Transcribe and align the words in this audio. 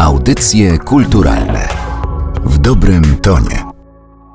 Audycje 0.00 0.78
kulturalne 0.78 1.68
w 2.44 2.58
dobrym 2.58 3.02
tonie. 3.22 3.64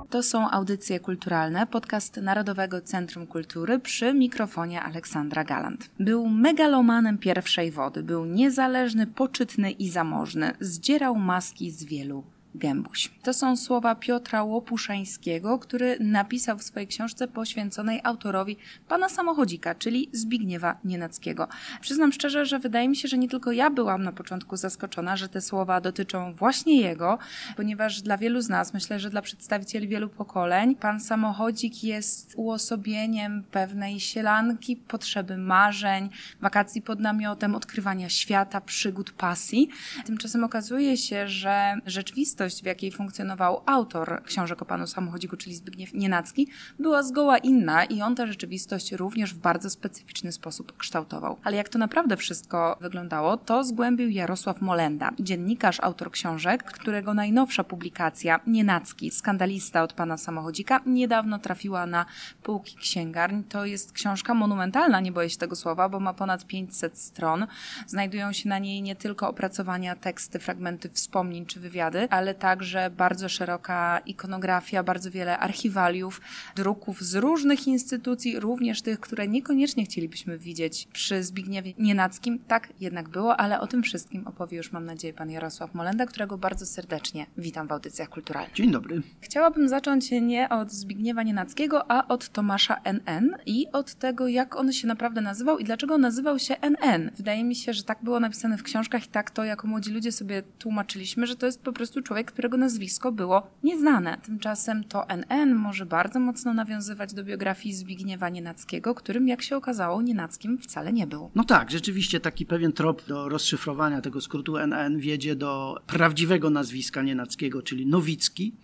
To 0.09 0.23
są 0.23 0.51
audycje 0.51 0.99
kulturalne, 0.99 1.67
podcast 1.67 2.17
Narodowego 2.17 2.81
Centrum 2.81 3.27
Kultury 3.27 3.79
przy 3.79 4.13
mikrofonie 4.13 4.81
Aleksandra 4.81 5.43
Galant. 5.43 5.89
Był 5.99 6.29
megalomanem 6.29 7.17
pierwszej 7.17 7.71
wody, 7.71 8.03
był 8.03 8.25
niezależny, 8.25 9.07
poczytny 9.07 9.71
i 9.71 9.89
zamożny. 9.89 10.51
Zdzierał 10.59 11.15
maski 11.15 11.71
z 11.71 11.83
wielu 11.83 12.23
Gębuś. 12.55 13.11
To 13.23 13.33
są 13.33 13.57
słowa 13.57 13.95
Piotra 13.95 14.43
Łopuszańskiego, 14.43 15.59
który 15.59 15.97
napisał 15.99 16.57
w 16.57 16.63
swojej 16.63 16.87
książce 16.87 17.27
poświęconej 17.27 18.01
autorowi 18.03 18.57
pana 18.87 19.09
samochodzika, 19.09 19.75
czyli 19.75 20.09
Zbigniewa 20.11 20.77
Nienackiego. 20.83 21.47
Przyznam 21.81 22.11
szczerze, 22.11 22.45
że 22.45 22.59
wydaje 22.59 22.89
mi 22.89 22.95
się, 22.95 23.07
że 23.07 23.17
nie 23.17 23.29
tylko 23.29 23.51
ja 23.51 23.69
byłam 23.69 24.03
na 24.03 24.11
początku 24.11 24.57
zaskoczona, 24.57 25.17
że 25.17 25.29
te 25.29 25.41
słowa 25.41 25.81
dotyczą 25.81 26.33
właśnie 26.33 26.81
jego, 26.81 27.17
ponieważ 27.55 28.01
dla 28.01 28.17
wielu 28.17 28.41
z 28.41 28.49
nas, 28.49 28.73
myślę, 28.73 28.99
że 28.99 29.09
dla 29.09 29.21
przedstawicieli 29.21 29.87
wielu 29.87 30.09
pokoleń, 30.09 30.75
pan 30.75 30.99
samochodzik 30.99 31.83
jest 31.83 32.33
uosobieniem 32.35 33.43
pewnej 33.51 33.99
sielanki, 33.99 34.75
potrzeby 34.75 35.37
marzeń, 35.37 36.09
wakacji 36.41 36.81
pod 36.81 36.99
namiotem, 36.99 37.55
odkrywania 37.55 38.09
świata, 38.09 38.61
przygód, 38.61 39.11
pasji. 39.11 39.69
Tymczasem 40.05 40.43
okazuje 40.43 40.97
się, 40.97 41.27
że 41.27 41.73
rzeczywistość 41.85 42.44
rzeczywistość, 42.45 42.63
w 42.63 42.65
jakiej 42.65 42.91
funkcjonował 42.91 43.61
autor 43.65 44.21
książek 44.25 44.61
o 44.61 44.65
panu 44.65 44.87
samochodziku, 44.87 45.37
czyli 45.37 45.55
Zbigniew 45.55 45.93
Nienacki, 45.93 46.47
była 46.79 47.03
zgoła 47.03 47.37
inna 47.37 47.85
i 47.85 48.01
on 48.01 48.15
tę 48.15 48.27
rzeczywistość 48.27 48.91
również 48.91 49.33
w 49.33 49.37
bardzo 49.37 49.69
specyficzny 49.69 50.31
sposób 50.31 50.77
kształtował. 50.77 51.37
Ale 51.43 51.57
jak 51.57 51.69
to 51.69 51.79
naprawdę 51.79 52.17
wszystko 52.17 52.77
wyglądało, 52.81 53.37
to 53.37 53.63
zgłębił 53.63 54.09
Jarosław 54.09 54.61
Molenda, 54.61 55.11
dziennikarz, 55.19 55.79
autor 55.79 56.11
książek, 56.11 56.63
którego 56.63 57.13
najnowsza 57.13 57.63
publikacja 57.63 58.39
Nienacki, 58.47 59.11
skandalista 59.11 59.83
od 59.83 59.93
pana 59.93 60.17
samochodzika, 60.17 60.81
niedawno 60.85 61.39
trafiła 61.39 61.85
na 61.85 62.05
półki 62.43 62.75
księgarni. 62.77 63.43
To 63.43 63.65
jest 63.65 63.91
książka 63.91 64.33
monumentalna, 64.33 64.99
nie 64.99 65.11
boję 65.11 65.29
się 65.29 65.37
tego 65.37 65.55
słowa, 65.55 65.89
bo 65.89 65.99
ma 65.99 66.13
ponad 66.13 66.45
500 66.45 66.97
stron. 66.97 67.47
Znajdują 67.87 68.33
się 68.33 68.49
na 68.49 68.59
niej 68.59 68.81
nie 68.81 68.95
tylko 68.95 69.29
opracowania, 69.29 69.95
teksty, 69.95 70.39
fragmenty 70.39 70.89
wspomnień 70.89 71.45
czy 71.45 71.59
wywiady, 71.59 72.07
ale 72.09 72.34
także 72.35 72.89
bardzo 72.89 73.29
szeroka 73.29 73.99
ikonografia, 73.99 74.83
bardzo 74.83 75.11
wiele 75.11 75.39
archiwaliów, 75.39 76.21
druków 76.55 77.01
z 77.01 77.15
różnych 77.15 77.67
instytucji, 77.67 78.39
również 78.39 78.81
tych, 78.81 78.99
które 78.99 79.27
niekoniecznie 79.27 79.85
chcielibyśmy 79.85 80.37
widzieć 80.37 80.87
przy 80.93 81.23
Zbigniewie 81.23 81.73
Nienackim. 81.77 82.39
Tak 82.47 82.73
jednak 82.79 83.09
było, 83.09 83.37
ale 83.37 83.59
o 83.59 83.67
tym 83.67 83.83
wszystkim 83.83 84.27
opowie 84.27 84.57
już, 84.57 84.71
mam 84.71 84.85
nadzieję, 84.85 85.13
pan 85.13 85.29
Jarosław 85.29 85.73
Molenda, 85.73 86.05
którego 86.05 86.37
bardzo 86.37 86.65
serdecznie 86.65 87.25
witam 87.37 87.67
w 87.67 87.71
audycjach 87.71 88.09
kulturalnych. 88.09 88.53
Dzień 88.53 88.71
dobry. 88.71 89.01
Chciałabym 89.21 89.69
zacząć 89.69 90.11
nie 90.11 90.49
od 90.49 90.71
Zbigniewa 90.71 91.23
Nienackiego, 91.23 91.91
a 91.91 92.07
od 92.07 92.29
Tomasza 92.29 92.81
NN 92.83 93.35
i 93.45 93.67
od 93.71 93.93
tego, 93.95 94.27
jak 94.27 94.55
on 94.55 94.73
się 94.73 94.87
naprawdę 94.87 95.21
nazywał 95.21 95.57
i 95.57 95.63
dlaczego 95.63 95.97
nazywał 95.97 96.39
się 96.39 96.55
NN. 96.61 97.11
Wydaje 97.17 97.43
mi 97.43 97.55
się, 97.55 97.73
że 97.73 97.83
tak 97.83 98.03
było 98.03 98.19
napisane 98.19 98.57
w 98.57 98.63
książkach 98.63 99.05
i 99.05 99.07
tak 99.07 99.31
to 99.31 99.43
jako 99.43 99.67
młodzi 99.67 99.91
ludzie 99.91 100.11
sobie 100.11 100.43
tłumaczyliśmy, 100.59 101.27
że 101.27 101.35
to 101.35 101.45
jest 101.45 101.61
po 101.61 101.73
prostu 101.73 102.01
człowiek, 102.01 102.14
człowiek, 102.15 102.31
którego 102.31 102.57
nazwisko 102.57 103.11
było 103.11 103.47
nieznane. 103.63 104.17
Tymczasem 104.25 104.83
to 104.83 105.05
NN 105.09 105.55
może 105.55 105.85
bardzo 105.85 106.19
mocno 106.19 106.53
nawiązywać 106.53 107.13
do 107.13 107.23
biografii 107.23 107.75
Zbigniewa 107.75 108.29
Nienackiego, 108.29 108.95
którym, 108.95 109.27
jak 109.27 109.41
się 109.41 109.57
okazało, 109.57 110.01
Nienackim 110.01 110.57
wcale 110.57 110.93
nie 110.93 111.07
był. 111.07 111.31
No 111.35 111.43
tak, 111.43 111.71
rzeczywiście 111.71 112.19
taki 112.19 112.45
pewien 112.45 112.73
trop 112.73 113.07
do 113.07 113.29
rozszyfrowania 113.29 114.01
tego 114.01 114.21
skrótu 114.21 114.57
NN 114.57 114.99
wiedzie 114.99 115.35
do 115.35 115.77
prawdziwego 115.87 116.49
nazwiska 116.49 117.01
Nienackiego, 117.01 117.61
czyli 117.61 117.85
Nowicki. 117.85 118.55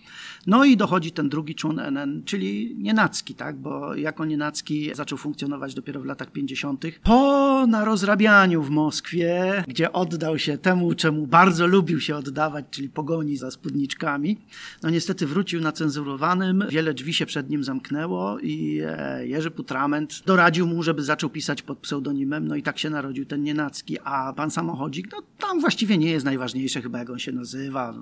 No 0.48 0.66
i 0.66 0.78
dochodzi 0.78 1.12
ten 1.12 1.30
drugi 1.30 1.56
człon 1.56 1.80
NN, 1.80 2.24
czyli 2.26 2.76
Nienacki, 2.78 3.36
tak? 3.36 3.58
Bo 3.58 3.96
jako 3.96 4.26
Nienacki 4.26 4.96
zaczął 4.96 5.18
funkcjonować 5.18 5.74
dopiero 5.74 6.02
w 6.02 6.06
latach 6.06 6.32
50. 6.32 6.86
Po 7.04 7.66
narozrabianiu 7.68 8.64
w 8.64 8.70
Moskwie, 8.70 9.64
gdzie 9.68 9.92
oddał 9.92 10.40
się 10.40 10.58
temu, 10.58 10.94
czemu 10.94 11.28
bardzo 11.28 11.68
lubił 11.68 12.00
się 12.00 12.16
oddawać, 12.16 12.66
czyli 12.72 12.90
pogoni 12.90 13.41
za 13.42 13.52
spódniczkami. 13.52 14.38
No 14.84 14.90
niestety 14.90 15.28
wrócił 15.28 15.62
na 15.62 15.72
cenzurowanym, 15.72 16.64
wiele 16.70 16.94
drzwi 16.94 17.14
się 17.14 17.26
przed 17.26 17.50
nim 17.50 17.64
zamknęło 17.64 18.40
i 18.40 18.82
e, 18.86 19.28
Jerzy 19.28 19.52
Putrament 19.52 20.24
doradził 20.26 20.68
mu, 20.68 20.84
żeby 20.84 21.04
zaczął 21.04 21.30
pisać 21.30 21.62
pod 21.62 21.78
pseudonimem, 21.78 22.48
no 22.48 22.56
i 22.56 22.64
tak 22.64 22.80
się 22.80 22.90
narodził 22.90 23.26
ten 23.26 23.44
Nienacki, 23.44 23.98
a 24.04 24.34
pan 24.34 24.52
Samochodzik, 24.52 25.12
no 25.12 25.22
tam 25.38 25.60
właściwie 25.60 25.98
nie 25.98 26.12
jest 26.12 26.26
najważniejsze 26.26 26.82
chyba 26.82 27.00
jak 27.00 27.10
on 27.10 27.20
się 27.20 27.32
nazywa. 27.32 27.94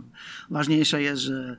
Ważniejsze 0.50 1.02
jest, 1.02 1.22
że 1.22 1.58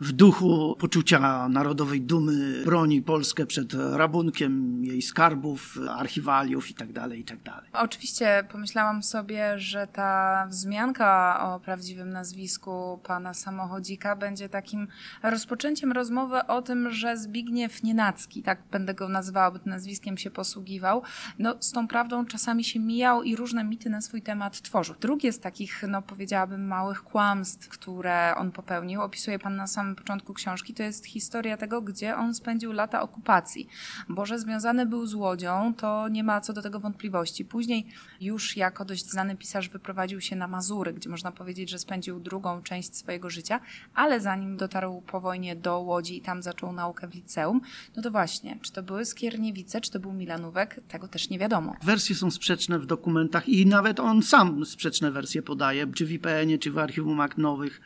w 0.00 0.12
duchu 0.12 0.76
poczucia 0.78 1.48
narodowej 1.48 2.00
dumy 2.00 2.64
broni 2.64 3.02
Polskę 3.02 3.46
przed 3.46 3.74
rabunkiem 3.74 4.84
jej 4.84 5.02
skarbów, 5.02 5.78
archiwaliów 5.90 6.68
itd. 6.68 7.00
Tak 7.00 7.18
itd. 7.18 7.42
Tak 7.44 7.64
Oczywiście 7.72 8.44
pomyślałam 8.52 9.02
sobie, 9.02 9.58
że 9.58 9.86
ta 9.86 10.46
wzmianka 10.50 11.40
o 11.40 11.60
prawdziwym 11.60 12.10
nazwisku 12.10 13.00
pana 13.02 13.34
samochodzika 13.34 14.16
będzie 14.16 14.48
takim 14.48 14.88
rozpoczęciem 15.22 15.92
rozmowy 15.92 16.46
o 16.46 16.62
tym, 16.62 16.90
że 16.90 17.16
Zbigniew 17.16 17.82
Nienacki, 17.82 18.42
tak 18.42 18.62
będę 18.70 18.94
go 18.94 19.08
nazywała, 19.08 19.50
bo 19.50 19.58
nazwiskiem 19.64 20.18
się 20.18 20.30
posługiwał, 20.30 21.02
no 21.38 21.54
z 21.60 21.72
tą 21.72 21.88
prawdą 21.88 22.26
czasami 22.26 22.64
się 22.64 22.80
mijał 22.80 23.22
i 23.22 23.36
różne 23.36 23.64
mity 23.64 23.90
na 23.90 24.00
swój 24.00 24.22
temat 24.22 24.60
tworzył. 24.60 24.94
Drugie 25.00 25.32
z 25.32 25.40
takich, 25.40 25.82
no 25.88 26.02
powiedziałabym, 26.02 26.66
małych 26.66 27.02
kłamstw, 27.02 27.68
które 27.68 28.34
on 28.36 28.52
popełnił, 28.52 29.02
opisuje 29.02 29.38
pan 29.38 29.56
na 29.56 29.66
samym 29.66 29.83
samym 29.84 29.96
początku 29.96 30.34
książki, 30.34 30.74
to 30.74 30.82
jest 30.82 31.06
historia 31.06 31.56
tego, 31.56 31.82
gdzie 31.82 32.16
on 32.16 32.34
spędził 32.34 32.72
lata 32.72 33.02
okupacji. 33.02 33.68
Bo 34.08 34.26
że 34.26 34.38
związany 34.38 34.86
był 34.86 35.06
z 35.06 35.14
Łodzią, 35.14 35.74
to 35.76 36.08
nie 36.08 36.24
ma 36.24 36.40
co 36.40 36.52
do 36.52 36.62
tego 36.62 36.80
wątpliwości. 36.80 37.44
Później 37.44 37.86
już 38.20 38.56
jako 38.56 38.84
dość 38.84 39.10
znany 39.10 39.36
pisarz 39.36 39.68
wyprowadził 39.68 40.20
się 40.20 40.36
na 40.36 40.48
Mazury, 40.48 40.92
gdzie 40.92 41.10
można 41.10 41.32
powiedzieć, 41.32 41.70
że 41.70 41.78
spędził 41.78 42.20
drugą 42.20 42.62
część 42.62 42.96
swojego 42.96 43.30
życia, 43.30 43.60
ale 43.94 44.20
zanim 44.20 44.56
dotarł 44.56 45.02
po 45.06 45.20
wojnie 45.20 45.56
do 45.56 45.78
Łodzi 45.78 46.16
i 46.16 46.20
tam 46.20 46.42
zaczął 46.42 46.72
naukę 46.72 47.08
w 47.08 47.14
liceum, 47.14 47.60
no 47.96 48.02
to 48.02 48.10
właśnie, 48.10 48.58
czy 48.62 48.72
to 48.72 48.82
były 48.82 49.04
Skierniewice, 49.04 49.80
czy 49.80 49.90
to 49.90 50.00
był 50.00 50.12
Milanówek, 50.12 50.80
tego 50.88 51.08
też 51.08 51.30
nie 51.30 51.38
wiadomo. 51.38 51.76
Wersje 51.82 52.14
są 52.14 52.30
sprzeczne 52.30 52.78
w 52.78 52.86
dokumentach 52.86 53.48
i 53.48 53.66
nawet 53.66 54.00
on 54.00 54.22
sam 54.22 54.66
sprzeczne 54.66 55.10
wersje 55.10 55.42
podaje, 55.42 55.86
czy 55.86 56.06
w 56.06 56.12
IPN-ie, 56.12 56.58
czy 56.58 56.70
w 56.70 56.78
Archiwum 56.78 57.20
Akt 57.20 57.38
Nowych 57.38 57.80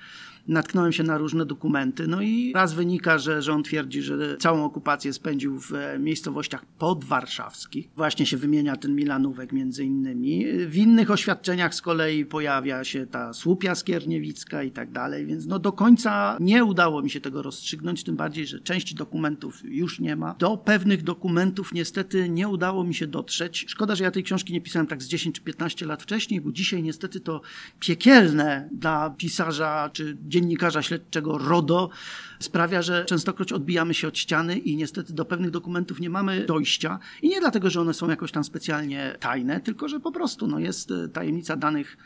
natknąłem 0.49 0.93
się 0.93 1.03
na 1.03 1.19
różne 1.19 1.47
dokumenty. 1.47 2.07
No 2.07 2.23
i 2.23 2.53
raz 2.55 2.75
wynika, 2.75 3.19
że, 3.19 3.43
że 3.43 3.53
on 3.53 3.63
twierdzi, 3.63 4.03
że 4.03 4.37
całą 4.37 4.65
okupację 4.65 5.13
spędził 5.13 5.61
w 5.61 5.73
e, 5.73 5.99
miejscowościach 5.99 6.65
podwarszawskich. 6.67 7.89
Właśnie 7.97 8.27
się 8.27 8.37
wymienia 8.37 8.77
ten 8.77 8.95
Milanówek 8.95 9.53
między 9.53 9.85
innymi. 9.85 10.45
W 10.67 10.77
innych 10.77 11.11
oświadczeniach 11.11 11.75
z 11.75 11.83
kolei 11.83 12.25
pojawia 12.25 12.85
się 12.85 13.07
ta 13.07 13.33
słupia 13.33 13.75
skierniewicka 13.75 14.63
i 14.63 14.71
tak 14.71 14.93
dalej, 14.93 15.27
więc 15.27 15.47
no 15.47 15.59
do 15.59 15.73
końca 15.73 16.37
nie 16.41 16.65
udało 16.65 17.03
mi 17.03 17.11
się 17.11 17.21
tego 17.21 17.43
rozstrzygnąć, 17.43 18.05
tym 18.05 18.17
bardziej, 18.17 18.47
że 18.47 18.61
części 18.61 18.95
dokumentów 18.95 19.63
już 19.65 20.01
nie 20.01 20.17
ma. 20.17 20.35
Do 20.39 20.57
pewnych 20.57 21.03
dokumentów 21.03 21.73
niestety 21.75 22.29
nie 22.29 22.49
udało 22.49 22.85
mi 22.85 22.95
się 22.95 23.07
dotrzeć. 23.07 23.65
Szkoda, 23.69 23.95
że 23.95 24.05
ja 24.05 24.11
tej 24.11 24.23
książki 24.23 24.53
nie 24.53 24.61
pisałem 24.61 24.87
tak 24.87 25.03
z 25.03 25.09
10 25.09 25.37
czy 25.37 25.43
15 25.43 25.87
lat 25.87 26.03
wcześniej, 26.03 26.41
bo 26.41 26.53
dzisiaj 26.53 26.83
niestety 26.83 27.21
to 27.21 27.41
piekielne 27.81 28.69
dla 28.73 29.11
pisarza 29.11 29.91
czy 29.93 30.17
dziennikarza 30.29 30.38
dziennikarza 30.39 30.83
śledczego 30.83 31.39
RODO 31.39 31.91
sprawia, 32.39 32.83
że 32.83 33.05
częstokroć 33.05 33.53
odbijamy 33.53 33.95
się 33.95 34.09
od 34.09 34.19
ściany 34.19 34.59
i 34.59 34.77
niestety 34.77 35.13
do 35.13 35.25
pewnych 35.25 35.51
dokumentów 35.51 36.01
nie 36.01 36.11
mamy 36.11 36.45
dojścia. 36.47 36.99
I 37.23 37.29
nie 37.29 37.41
dlatego, 37.41 37.71
że 37.71 37.81
one 37.81 37.95
są 37.95 38.11
jakoś 38.11 38.33
tam 38.33 38.45
specjalnie 38.45 39.17
tajne, 39.21 39.61
tylko 39.61 39.89
że 39.89 40.01
po 40.01 40.13
prostu 40.13 40.47
no, 40.47 40.59
jest 40.59 40.91
e, 40.91 41.09
tajemnica 41.09 41.57
danych 41.57 41.97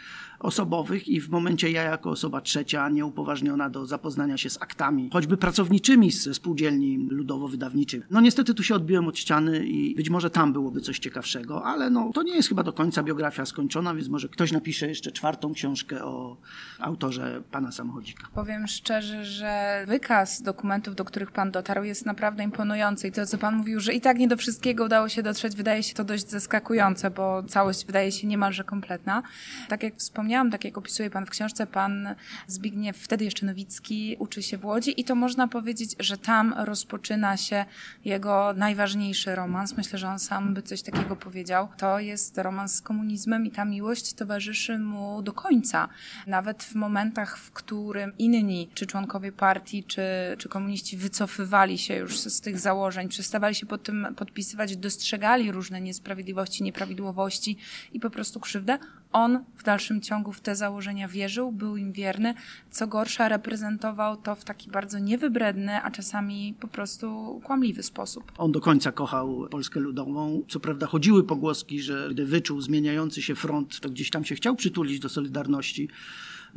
osobowych 0.42 1.08
i 1.08 1.20
w 1.20 1.30
momencie 1.30 1.70
ja 1.70 1.82
jako 1.82 2.10
osoba 2.10 2.40
trzecia, 2.40 2.88
nieupoważniona 2.88 3.70
do 3.70 3.86
zapoznania 3.86 4.36
się 4.36 4.50
z 4.50 4.62
aktami, 4.62 5.10
choćby 5.12 5.36
pracowniczymi 5.36 6.10
ze 6.10 6.34
spółdzielni 6.34 7.08
ludowo-wydawniczych. 7.10 8.02
No 8.10 8.20
niestety 8.20 8.54
tu 8.54 8.62
się 8.62 8.74
odbiłem 8.74 9.08
od 9.08 9.18
ściany 9.18 9.66
i 9.66 9.94
być 9.94 10.10
może 10.10 10.30
tam 10.30 10.52
byłoby 10.52 10.80
coś 10.80 10.98
ciekawszego, 10.98 11.64
ale 11.64 11.90
no 11.90 12.10
to 12.14 12.22
nie 12.22 12.34
jest 12.34 12.48
chyba 12.48 12.62
do 12.62 12.72
końca 12.72 13.02
biografia 13.02 13.46
skończona, 13.46 13.94
więc 13.94 14.08
może 14.08 14.28
ktoś 14.28 14.52
napisze 14.52 14.88
jeszcze 14.88 15.12
czwartą 15.12 15.52
książkę 15.52 16.04
o 16.04 16.36
autorze 16.78 17.42
pana 17.50 17.72
samochodzika. 17.72 18.28
Powiem 18.34 18.66
szczerze, 18.66 19.24
że 19.24 19.84
wykaz 19.86 20.42
dokumentów, 20.42 20.94
do 20.94 21.04
których 21.04 21.30
pan 21.30 21.50
dotarł 21.50 21.84
jest 21.84 22.06
naprawdę 22.06 22.44
imponujący 22.44 23.08
i 23.08 23.12
to, 23.12 23.26
co 23.26 23.38
pan 23.38 23.56
mówił, 23.56 23.80
że 23.80 23.94
i 23.94 24.00
tak 24.00 24.18
nie 24.18 24.28
do 24.28 24.36
wszystkiego 24.36 24.84
udało 24.84 25.08
się 25.08 25.22
dotrzeć, 25.22 25.56
wydaje 25.56 25.82
się 25.82 25.94
to 25.94 26.04
dość 26.04 26.28
zaskakujące, 26.28 27.10
bo 27.10 27.42
całość 27.42 27.86
wydaje 27.86 28.12
się 28.12 28.26
niemalże 28.26 28.64
kompletna. 28.64 29.22
Tak 29.68 29.82
jak 29.82 29.96
wspomniałem, 29.96 30.31
wspomniałam, 30.32 30.50
tak 30.50 30.64
jak 30.64 30.78
opisuje 30.78 31.10
pan 31.10 31.26
w 31.26 31.30
książce, 31.30 31.66
pan 31.66 32.14
Zbigniew, 32.46 32.96
wtedy 32.96 33.24
jeszcze 33.24 33.46
Nowicki, 33.46 34.16
uczy 34.18 34.42
się 34.42 34.58
w 34.58 34.64
Łodzi 34.64 35.00
i 35.00 35.04
to 35.04 35.14
można 35.14 35.48
powiedzieć, 35.48 35.94
że 35.98 36.18
tam 36.18 36.54
rozpoczyna 36.58 37.36
się 37.36 37.64
jego 38.04 38.52
najważniejszy 38.56 39.34
romans. 39.34 39.76
Myślę, 39.76 39.98
że 39.98 40.08
on 40.08 40.18
sam 40.18 40.54
by 40.54 40.62
coś 40.62 40.82
takiego 40.82 41.16
powiedział. 41.16 41.68
To 41.76 41.98
jest 41.98 42.38
romans 42.38 42.74
z 42.74 42.80
komunizmem 42.80 43.46
i 43.46 43.50
ta 43.50 43.64
miłość 43.64 44.12
towarzyszy 44.12 44.78
mu 44.78 45.22
do 45.22 45.32
końca. 45.32 45.88
Nawet 46.26 46.62
w 46.62 46.74
momentach, 46.74 47.38
w 47.38 47.50
którym 47.50 48.12
inni, 48.18 48.68
czy 48.74 48.86
członkowie 48.86 49.32
partii, 49.32 49.84
czy, 49.84 50.02
czy 50.38 50.48
komuniści 50.48 50.96
wycofywali 50.96 51.78
się 51.78 51.96
już 51.96 52.20
z, 52.20 52.40
tych 52.40 52.58
założeń, 52.58 53.08
przestawali 53.08 53.54
się 53.54 53.66
pod 53.66 53.82
tym 53.82 54.06
podpisywać, 54.16 54.76
dostrzegali 54.76 55.52
różne 55.52 55.80
niesprawiedliwości, 55.80 56.62
nieprawidłowości 56.62 57.56
i 57.92 58.00
po 58.00 58.10
prostu 58.10 58.40
krzywdę, 58.40 58.78
on 59.12 59.44
w 59.56 59.62
dalszym 59.62 60.00
ciągu 60.00 60.32
w 60.32 60.40
te 60.40 60.56
założenia 60.56 61.08
wierzył, 61.08 61.52
był 61.52 61.76
im 61.76 61.92
wierny. 61.92 62.34
Co 62.70 62.86
gorsza, 62.86 63.28
reprezentował 63.28 64.16
to 64.16 64.34
w 64.34 64.44
taki 64.44 64.70
bardzo 64.70 64.98
niewybredny, 64.98 65.82
a 65.82 65.90
czasami 65.90 66.54
po 66.60 66.68
prostu 66.68 67.40
kłamliwy 67.44 67.82
sposób. 67.82 68.32
On 68.38 68.52
do 68.52 68.60
końca 68.60 68.92
kochał 68.92 69.48
Polskę 69.50 69.80
Ludową. 69.80 70.42
Co 70.48 70.60
prawda 70.60 70.86
chodziły 70.86 71.24
pogłoski, 71.24 71.82
że 71.82 72.08
gdy 72.10 72.26
wyczuł 72.26 72.60
zmieniający 72.60 73.22
się 73.22 73.34
front, 73.34 73.80
to 73.80 73.90
gdzieś 73.90 74.10
tam 74.10 74.24
się 74.24 74.34
chciał 74.34 74.56
przytulić 74.56 75.00
do 75.00 75.08
Solidarności. 75.08 75.88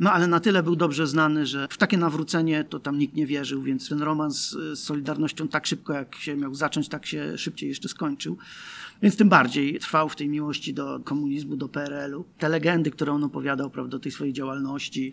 No 0.00 0.12
ale 0.12 0.26
na 0.26 0.40
tyle 0.40 0.62
był 0.62 0.76
dobrze 0.76 1.06
znany, 1.06 1.46
że 1.46 1.68
w 1.70 1.76
takie 1.76 1.98
nawrócenie 1.98 2.64
to 2.64 2.80
tam 2.80 2.98
nikt 2.98 3.14
nie 3.14 3.26
wierzył, 3.26 3.62
więc 3.62 3.88
ten 3.88 4.02
romans 4.02 4.50
z 4.50 4.78
Solidarnością 4.78 5.48
tak 5.48 5.66
szybko, 5.66 5.92
jak 5.92 6.14
się 6.14 6.36
miał 6.36 6.54
zacząć, 6.54 6.88
tak 6.88 7.06
się 7.06 7.38
szybciej 7.38 7.68
jeszcze 7.68 7.88
skończył. 7.88 8.38
Więc 9.02 9.16
tym 9.16 9.28
bardziej 9.28 9.78
trwał 9.78 10.08
w 10.08 10.16
tej 10.16 10.28
miłości 10.28 10.74
do 10.74 11.00
komunizmu, 11.00 11.56
do 11.56 11.68
PRL-u. 11.68 12.24
Te 12.38 12.48
legendy, 12.48 12.90
które 12.90 13.12
on 13.12 13.24
opowiadał, 13.24 13.70
prawda, 13.70 13.90
do 13.90 13.98
tej 13.98 14.12
swojej 14.12 14.32
działalności, 14.32 15.12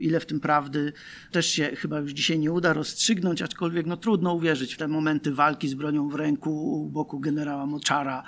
ile 0.00 0.20
w 0.20 0.26
tym 0.26 0.40
prawdy, 0.40 0.92
też 1.30 1.46
się 1.46 1.76
chyba 1.76 1.98
już 1.98 2.12
dzisiaj 2.12 2.38
nie 2.38 2.52
uda 2.52 2.72
rozstrzygnąć, 2.72 3.42
aczkolwiek 3.42 3.86
no 3.86 3.96
trudno 3.96 4.34
uwierzyć 4.34 4.74
w 4.74 4.78
te 4.78 4.88
momenty 4.88 5.34
walki 5.34 5.68
z 5.68 5.74
bronią 5.74 6.08
w 6.08 6.14
ręku 6.14 6.82
u 6.82 6.88
boku 6.88 7.20
generała 7.20 7.66
Moczara 7.66 8.24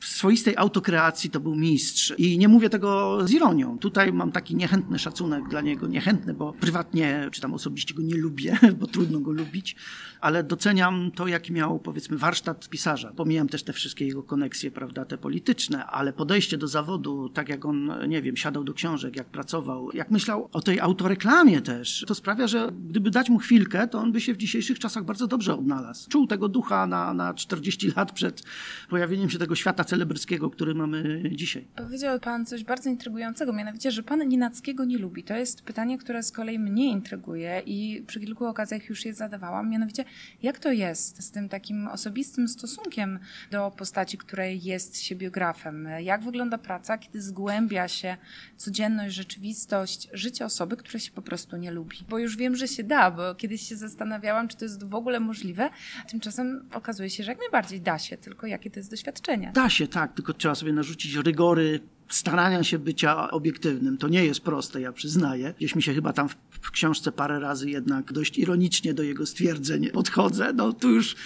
w 0.00 0.06
swoistej 0.06 0.56
autokreacji 0.56 1.30
to 1.30 1.40
był 1.40 1.54
mistrz. 1.54 2.14
I 2.18 2.38
nie 2.38 2.48
mówię 2.48 2.70
tego 2.70 3.18
z 3.26 3.30
ironią. 3.30 3.78
Tutaj 3.78 4.12
mam 4.12 4.32
taki 4.32 4.56
niechętny 4.56 4.98
szacunek 4.98 5.48
dla 5.48 5.60
niego. 5.60 5.86
Niechętny, 5.86 6.34
bo 6.34 6.52
prywatnie, 6.52 7.28
czy 7.32 7.40
tam 7.40 7.54
osobiście 7.54 7.94
go 7.94 8.02
nie 8.02 8.16
lubię, 8.16 8.58
bo 8.80 8.86
trudno 8.86 9.20
go 9.20 9.32
lubić, 9.32 9.76
ale 10.20 10.44
doceniam 10.44 11.10
to, 11.14 11.26
jaki 11.26 11.52
miał, 11.52 11.78
powiedzmy, 11.78 12.18
warsztat 12.18 12.68
pisarza. 12.68 13.12
Pomijam 13.16 13.48
też 13.48 13.62
te 13.62 13.72
wszystkie 13.72 14.06
jego 14.06 14.22
koneksje, 14.22 14.70
prawda, 14.70 15.04
te 15.04 15.18
polityczne, 15.18 15.86
ale 15.86 16.12
podejście 16.12 16.58
do 16.58 16.68
zawodu, 16.68 17.28
tak 17.28 17.48
jak 17.48 17.64
on, 17.64 17.92
nie 18.08 18.22
wiem, 18.22 18.36
siadał 18.36 18.64
do 18.64 18.74
książek, 18.74 19.16
jak 19.16 19.26
pracował, 19.26 19.90
jak 19.94 20.10
myślał 20.10 20.48
o 20.52 20.60
tej 20.60 20.80
autoreklamie 20.80 21.60
też, 21.60 22.04
to 22.06 22.14
sprawia, 22.14 22.46
że 22.46 22.72
gdyby 22.88 23.10
dać 23.10 23.30
mu 23.30 23.38
chwilkę, 23.38 23.88
to 23.88 23.98
on 23.98 24.12
by 24.12 24.20
się 24.20 24.34
w 24.34 24.36
dzisiejszych 24.36 24.78
czasach 24.78 25.04
bardzo 25.04 25.26
dobrze 25.26 25.54
odnalazł. 25.54 26.08
Czuł 26.08 26.26
tego 26.26 26.48
ducha 26.48 26.86
na, 26.86 27.14
na 27.14 27.34
40 27.34 27.92
lat 27.96 28.12
przed 28.12 28.42
pojawieniem 28.88 29.30
się 29.30 29.38
tego 29.38 29.54
świata 29.54 29.84
celebryckiego, 29.88 30.50
który 30.50 30.74
mamy 30.74 31.22
dzisiaj. 31.30 31.64
Powiedział 31.76 32.20
pan 32.20 32.46
coś 32.46 32.64
bardzo 32.64 32.90
intrygującego, 32.90 33.52
mianowicie, 33.52 33.90
że 33.90 34.02
pan 34.02 34.28
Ninackiego 34.28 34.84
nie 34.84 34.98
lubi. 34.98 35.24
To 35.24 35.36
jest 35.36 35.62
pytanie, 35.62 35.98
które 35.98 36.22
z 36.22 36.32
kolei 36.32 36.58
mnie 36.58 36.90
intryguje 36.90 37.62
i 37.66 38.04
przy 38.06 38.20
kilku 38.20 38.46
okazjach 38.46 38.88
już 38.88 39.04
je 39.04 39.14
zadawałam. 39.14 39.70
Mianowicie, 39.70 40.04
jak 40.42 40.58
to 40.58 40.72
jest 40.72 41.22
z 41.22 41.30
tym 41.30 41.48
takim 41.48 41.88
osobistym 41.88 42.48
stosunkiem 42.48 43.18
do 43.50 43.70
postaci, 43.70 44.18
której 44.18 44.62
jest 44.62 45.02
się 45.02 45.16
biografem? 45.16 45.88
Jak 46.00 46.22
wygląda 46.22 46.58
praca, 46.58 46.98
kiedy 46.98 47.22
zgłębia 47.22 47.88
się 47.88 48.16
codzienność, 48.56 49.14
rzeczywistość, 49.14 50.08
życie 50.12 50.44
osoby, 50.44 50.76
które 50.76 51.00
się 51.00 51.10
po 51.12 51.22
prostu 51.22 51.56
nie 51.56 51.70
lubi? 51.70 51.96
Bo 52.08 52.18
już 52.18 52.36
wiem, 52.36 52.56
że 52.56 52.68
się 52.68 52.82
da, 52.82 53.10
bo 53.10 53.34
kiedyś 53.34 53.68
się 53.68 53.76
zastanawiałam, 53.76 54.48
czy 54.48 54.56
to 54.56 54.64
jest 54.64 54.84
w 54.84 54.94
ogóle 54.94 55.20
możliwe. 55.20 55.70
Tymczasem 56.10 56.68
okazuje 56.72 57.10
się, 57.10 57.24
że 57.24 57.30
jak 57.30 57.40
najbardziej 57.40 57.80
da 57.80 57.98
się, 57.98 58.16
tylko 58.16 58.46
jakie 58.46 58.70
to 58.70 58.80
jest 58.80 58.90
doświadczenie. 58.90 59.50
Da 59.54 59.70
się, 59.70 59.77
tak, 59.86 60.14
tylko 60.14 60.32
trzeba 60.32 60.54
sobie 60.54 60.72
narzucić 60.72 61.14
rygory 61.14 61.80
starania 62.08 62.64
się 62.64 62.78
bycia 62.78 63.30
obiektywnym. 63.30 63.98
To 63.98 64.08
nie 64.08 64.24
jest 64.24 64.40
proste, 64.40 64.80
ja 64.80 64.92
przyznaję. 64.92 65.54
Gdzieś 65.58 65.74
mi 65.74 65.82
się 65.82 65.94
chyba 65.94 66.12
tam 66.12 66.28
w, 66.28 66.36
w, 66.50 66.70
książce 66.70 67.12
parę 67.12 67.40
razy 67.40 67.70
jednak 67.70 68.12
dość 68.12 68.38
ironicznie 68.38 68.94
do 68.94 69.02
jego 69.02 69.26
stwierdzeń 69.26 69.90
podchodzę. 69.90 70.52
No 70.52 70.72
tu 70.72 70.90
już, 70.90 71.16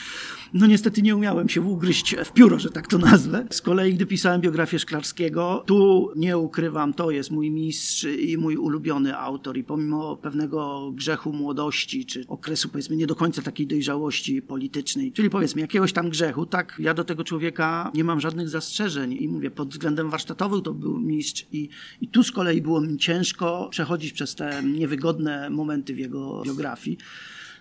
no 0.55 0.67
niestety 0.67 1.03
nie 1.03 1.17
umiałem 1.17 1.49
się 1.49 1.61
ugryźć 1.61 2.17
w 2.25 2.33
pióro, 2.33 2.59
że 2.59 2.71
tak 2.71 2.87
to 2.87 2.99
nazwę. 2.99 3.47
Z 3.51 3.63
kolei, 3.63 3.95
gdy 3.95 4.07
pisałem 4.07 4.41
biografię 4.41 4.79
Szklarskiego, 4.79 5.65
tu 5.67 6.11
nie 6.17 6.39
ukrywam, 6.39 6.95
to 6.95 7.11
jest 7.11 7.31
mój 7.31 7.51
mistrz 7.51 8.05
i 8.05 8.39
mój 8.39 8.57
ulubiony 8.57 9.19
autor. 9.19 9.59
I 9.59 9.65
pomimo 9.65 10.17
pewnego 10.17 10.91
grzechu 10.93 11.33
młodości, 11.33 12.07
czy 12.07 12.25
okresu 12.29 12.69
powiedzmy 12.69 12.97
nie 12.97 13.07
do 13.07 13.15
końca 13.15 13.43
takiej 13.43 13.67
dojrzałości 13.67 14.43
politycznej, 14.43 15.13
czyli 15.13 15.31
powiedzmy 15.31 15.61
jakiegoś 15.61 15.93
tam 15.93 16.11
grzechu, 16.11 16.47
tak 16.47 16.77
ja 16.79 16.95
do 16.95 17.05
tego 17.05 17.25
człowieka 17.25 17.91
nie 17.95 18.05
mam 18.05 18.21
żadnych 18.21 18.49
zastrzeżeń. 18.49 19.13
I 19.21 19.29
mówię, 19.29 19.51
pod 19.51 19.69
względem 19.69 20.11
warsztatowym 20.11 20.63
to 20.63 20.75
był 20.75 21.01
mistrz 21.01 21.47
i, 21.53 21.69
i 22.01 22.09
tu 22.09 22.23
z 22.23 22.33
kolei 22.33 22.63
było 22.63 22.81
mi 22.81 22.99
ciężko 22.99 23.69
przechodzić 23.71 24.13
przez 24.13 24.35
te 24.35 24.63
niewygodne 24.63 25.51
momenty 25.51 25.95
w 25.95 25.99
jego 25.99 26.43
biografii, 26.47 26.99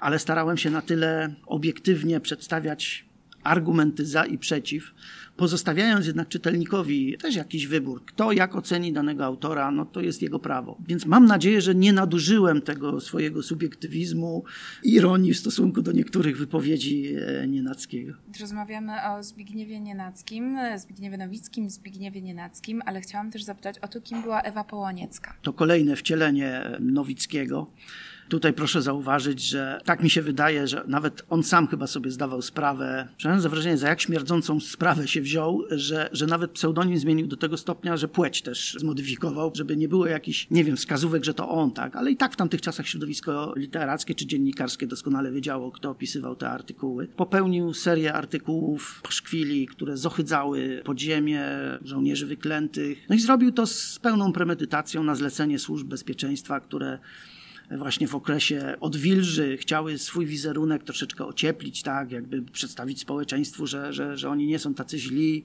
ale 0.01 0.19
starałem 0.19 0.57
się 0.57 0.69
na 0.69 0.81
tyle 0.81 1.35
obiektywnie 1.45 2.19
przedstawiać 2.19 3.05
argumenty 3.43 4.05
za 4.05 4.25
i 4.25 4.37
przeciw, 4.37 4.93
pozostawiając 5.37 6.07
jednak 6.07 6.27
czytelnikowi 6.27 7.17
też 7.17 7.35
jakiś 7.35 7.67
wybór. 7.67 8.05
Kto 8.05 8.31
jak 8.31 8.55
oceni 8.55 8.93
danego 8.93 9.25
autora, 9.25 9.71
no 9.71 9.85
to 9.85 10.01
jest 10.01 10.21
jego 10.21 10.39
prawo. 10.39 10.77
Więc 10.87 11.05
mam 11.05 11.25
nadzieję, 11.25 11.61
że 11.61 11.75
nie 11.75 11.93
nadużyłem 11.93 12.61
tego 12.61 13.01
swojego 13.01 13.43
subiektywizmu, 13.43 14.43
ironii 14.83 15.33
w 15.33 15.37
stosunku 15.37 15.81
do 15.81 15.91
niektórych 15.91 16.37
wypowiedzi 16.37 17.15
e, 17.15 17.47
Nienackiego. 17.47 18.13
Rozmawiamy 18.39 18.91
o 19.09 19.23
Zbigniewie 19.23 19.79
Nienackim, 19.79 20.57
Zbigniewie 20.77 21.17
Nowickim, 21.17 21.69
Zbigniewie 21.69 22.21
Nienackim, 22.21 22.81
ale 22.85 23.01
chciałam 23.01 23.31
też 23.31 23.43
zapytać 23.43 23.79
o 23.79 23.87
to, 23.87 24.01
kim 24.01 24.21
była 24.21 24.41
Ewa 24.41 24.63
Połaniecka. 24.63 25.33
To 25.41 25.53
kolejne 25.53 25.95
wcielenie 25.95 26.77
Nowickiego. 26.79 27.67
Tutaj 28.29 28.53
proszę 28.53 28.81
zauważyć, 28.81 29.41
że 29.41 29.81
tak 29.85 30.03
mi 30.03 30.09
się 30.09 30.21
wydaje, 30.21 30.67
że 30.67 30.83
nawet 30.87 31.25
on 31.29 31.43
sam 31.43 31.67
chyba 31.67 31.87
sobie 31.87 32.11
zdawał 32.11 32.41
sprawę, 32.41 33.07
przynajmniej 33.17 33.43
za 33.43 33.49
wrażenie, 33.49 33.77
za 33.77 33.87
jak 33.87 34.01
śmierdzącą 34.01 34.59
sprawę 34.59 35.07
się 35.07 35.21
wziął, 35.21 35.63
że, 35.71 36.09
że 36.11 36.27
nawet 36.27 36.51
pseudonim 36.51 36.97
zmienił 36.97 37.27
do 37.27 37.37
tego 37.37 37.57
stopnia, 37.57 37.97
że 37.97 38.07
płeć 38.07 38.41
też 38.41 38.77
zmodyfikował, 38.79 39.51
żeby 39.55 39.77
nie 39.77 39.87
było 39.87 40.07
jakichś, 40.07 40.47
nie 40.51 40.63
wiem, 40.63 40.77
wskazówek, 40.77 41.23
że 41.23 41.33
to 41.33 41.49
on, 41.49 41.71
tak, 41.71 41.95
ale 41.95 42.11
i 42.11 42.17
tak 42.17 42.33
w 42.33 42.35
tamtych 42.35 42.61
czasach 42.61 42.87
środowisko 42.87 43.53
literackie 43.55 44.15
czy 44.15 44.25
dziennikarskie 44.25 44.87
doskonale 44.87 45.31
wiedziało, 45.31 45.71
kto 45.71 45.89
opisywał 45.89 46.35
te 46.35 46.49
artykuły. 46.49 47.07
Popełnił 47.07 47.73
serię 47.73 48.13
artykułów 48.13 49.01
szkwili, 49.09 49.67
które 49.67 49.97
zohydzały 49.97 50.81
podziemie 50.85 51.45
żołnierzy 51.83 52.25
wyklętych. 52.25 53.05
No 53.09 53.15
i 53.15 53.19
zrobił 53.19 53.51
to 53.51 53.67
z 53.67 53.99
pełną 53.99 54.33
premedytacją 54.33 55.03
na 55.03 55.15
zlecenie 55.15 55.59
służb 55.59 55.87
bezpieczeństwa, 55.87 56.59
które 56.59 56.99
właśnie 57.77 58.07
w 58.07 58.15
okresie 58.15 58.75
odwilży 58.79 59.57
chciały 59.57 59.97
swój 59.97 60.25
wizerunek 60.25 60.83
troszeczkę 60.83 61.25
ocieplić, 61.25 61.81
tak, 61.81 62.11
jakby 62.11 62.41
przedstawić 62.41 62.99
społeczeństwu, 62.99 63.67
że, 63.67 63.93
że, 63.93 64.17
że 64.17 64.29
oni 64.29 64.47
nie 64.47 64.59
są 64.59 64.73
tacy 64.73 64.99
źli, 64.99 65.43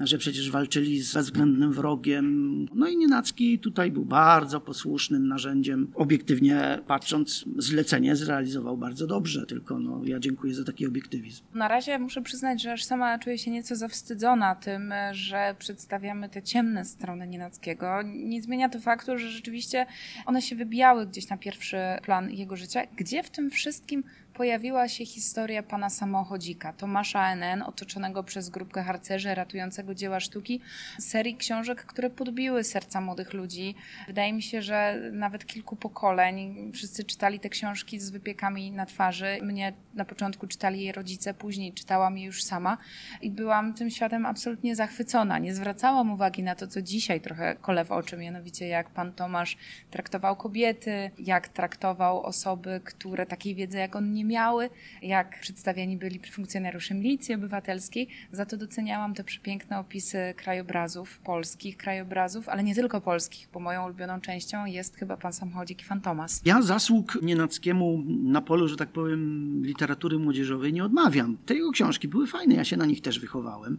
że 0.00 0.18
przecież 0.18 0.50
walczyli 0.50 1.02
z 1.02 1.14
bezwzględnym 1.14 1.72
wrogiem. 1.72 2.66
No 2.74 2.88
i 2.88 2.96
Nienacki 2.96 3.58
tutaj 3.58 3.90
był 3.90 4.04
bardzo 4.04 4.60
posłusznym 4.60 5.28
narzędziem. 5.28 5.90
Obiektywnie 5.94 6.78
patrząc, 6.86 7.44
zlecenie 7.56 8.16
zrealizował 8.16 8.76
bardzo 8.76 9.06
dobrze, 9.06 9.46
tylko 9.46 9.78
no, 9.78 10.00
ja 10.04 10.20
dziękuję 10.20 10.54
za 10.54 10.64
taki 10.64 10.86
obiektywizm. 10.86 11.44
Na 11.54 11.68
razie 11.68 11.98
muszę 11.98 12.22
przyznać, 12.22 12.62
że 12.62 12.72
aż 12.72 12.84
sama 12.84 13.18
czuję 13.18 13.38
się 13.38 13.50
nieco 13.50 13.76
zawstydzona 13.76 14.54
tym, 14.54 14.92
że 15.12 15.54
przedstawiamy 15.58 16.28
te 16.28 16.42
ciemne 16.42 16.84
strony 16.84 17.26
Nienackiego. 17.26 17.86
Nie 18.14 18.42
zmienia 18.42 18.68
to 18.68 18.80
faktu, 18.80 19.18
że 19.18 19.30
rzeczywiście 19.30 19.86
one 20.26 20.42
się 20.42 20.56
wybijały 20.56 21.06
gdzieś 21.06 21.28
na 21.28 21.36
pierwszy 21.36 21.76
plan 22.02 22.30
jego 22.30 22.56
życia. 22.56 22.80
Gdzie 22.96 23.22
w 23.22 23.30
tym 23.30 23.50
wszystkim 23.50 24.04
pojawiła 24.34 24.88
się 24.88 25.06
historia 25.06 25.62
pana 25.62 25.90
samochodzika, 25.90 26.72
Tomasza 26.72 27.34
NN, 27.36 27.62
otoczonego 27.62 28.24
przez 28.24 28.50
grupkę 28.50 28.82
harcerzy 28.82 29.34
ratującego 29.34 29.94
dzieła 29.94 30.20
sztuki, 30.20 30.60
serii 30.98 31.36
książek, 31.36 31.84
które 31.84 32.10
podbiły 32.10 32.64
serca 32.64 33.00
młodych 33.00 33.32
ludzi. 33.32 33.74
Wydaje 34.06 34.32
mi 34.32 34.42
się, 34.42 34.62
że 34.62 35.00
nawet 35.12 35.46
kilku 35.46 35.76
pokoleń 35.76 36.70
wszyscy 36.72 37.04
czytali 37.04 37.40
te 37.40 37.48
książki 37.48 38.00
z 38.00 38.10
wypiekami 38.10 38.72
na 38.72 38.86
twarzy. 38.86 39.38
Mnie 39.42 39.72
na 39.94 40.04
początku 40.04 40.46
czytali 40.46 40.80
jej 40.80 40.92
rodzice, 40.92 41.34
później 41.34 41.72
czytałam 41.72 42.18
je 42.18 42.24
już 42.24 42.44
sama 42.44 42.78
i 43.22 43.30
byłam 43.30 43.74
tym 43.74 43.90
światem 43.90 44.26
absolutnie 44.26 44.76
zachwycona. 44.76 45.38
Nie 45.38 45.54
zwracałam 45.54 46.12
uwagi 46.12 46.42
na 46.42 46.54
to, 46.54 46.66
co 46.66 46.82
dzisiaj 46.82 47.20
trochę 47.20 47.56
kole 47.56 47.84
w 47.84 47.92
oczy, 47.92 48.16
mianowicie 48.16 48.68
jak 48.68 48.90
pan 48.90 49.12
Tomasz 49.12 49.56
traktował 49.90 50.36
kobiety, 50.36 51.10
jak 51.18 51.48
traktował 51.48 52.22
osoby, 52.22 52.80
które 52.84 53.26
takiej 53.26 53.54
wiedzy 53.54 53.78
jak 53.78 53.96
on 53.96 54.12
nie 54.12 54.23
nie 54.24 54.34
miały, 54.34 54.70
jak 55.02 55.40
przedstawiani 55.40 55.96
byli 55.96 56.20
funkcjonariusze 56.30 56.94
milicji 56.94 57.34
obywatelskiej. 57.34 58.08
Za 58.32 58.46
to 58.46 58.56
doceniałam 58.56 59.14
te 59.14 59.24
przepiękne 59.24 59.78
opisy 59.78 60.34
krajobrazów, 60.36 61.18
polskich 61.18 61.76
krajobrazów, 61.76 62.48
ale 62.48 62.62
nie 62.62 62.74
tylko 62.74 63.00
polskich, 63.00 63.48
bo 63.52 63.60
moją 63.60 63.84
ulubioną 63.84 64.20
częścią 64.20 64.66
jest 64.66 64.96
chyba 64.96 65.16
Pan 65.16 65.32
Samochodzik 65.32 65.82
i 65.82 65.84
Fantomas. 65.84 66.42
Ja 66.44 66.62
zasług 66.62 67.18
Nienackiemu 67.22 68.02
na 68.06 68.40
polu, 68.40 68.68
że 68.68 68.76
tak 68.76 68.88
powiem, 68.88 69.62
literatury 69.64 70.18
młodzieżowej 70.18 70.72
nie 70.72 70.84
odmawiam. 70.84 71.36
Te 71.46 71.54
jego 71.54 71.70
książki 71.70 72.08
były 72.08 72.26
fajne, 72.26 72.54
ja 72.54 72.64
się 72.64 72.76
na 72.76 72.86
nich 72.86 73.00
też 73.00 73.20
wychowałem. 73.20 73.78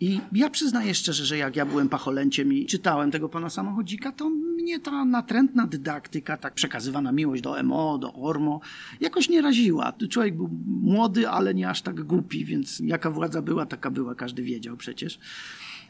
I 0.00 0.20
ja 0.32 0.50
przyznaję 0.50 0.94
szczerze, 0.94 1.24
że 1.24 1.38
jak 1.38 1.56
ja 1.56 1.66
byłem 1.66 1.88
pacholęciem 1.88 2.52
i 2.52 2.66
czytałem 2.66 3.10
tego 3.10 3.28
pana 3.28 3.50
samochodzika, 3.50 4.12
to 4.12 4.30
mnie 4.64 4.80
ta 4.80 5.04
natrętna 5.04 5.66
dydaktyka, 5.66 6.36
tak 6.36 6.54
przekazywana 6.54 7.12
miłość 7.12 7.42
do 7.42 7.62
MO, 7.62 7.98
do 7.98 8.14
ORMO, 8.14 8.60
jakoś 9.00 9.28
nie 9.28 9.42
raziła. 9.42 9.92
Człowiek 10.10 10.36
był 10.36 10.50
młody, 10.66 11.28
ale 11.28 11.54
nie 11.54 11.68
aż 11.68 11.82
tak 11.82 12.02
głupi, 12.02 12.44
więc 12.44 12.80
jaka 12.84 13.10
władza 13.10 13.42
była, 13.42 13.66
taka 13.66 13.90
była, 13.90 14.14
każdy 14.14 14.42
wiedział 14.42 14.76
przecież 14.76 15.18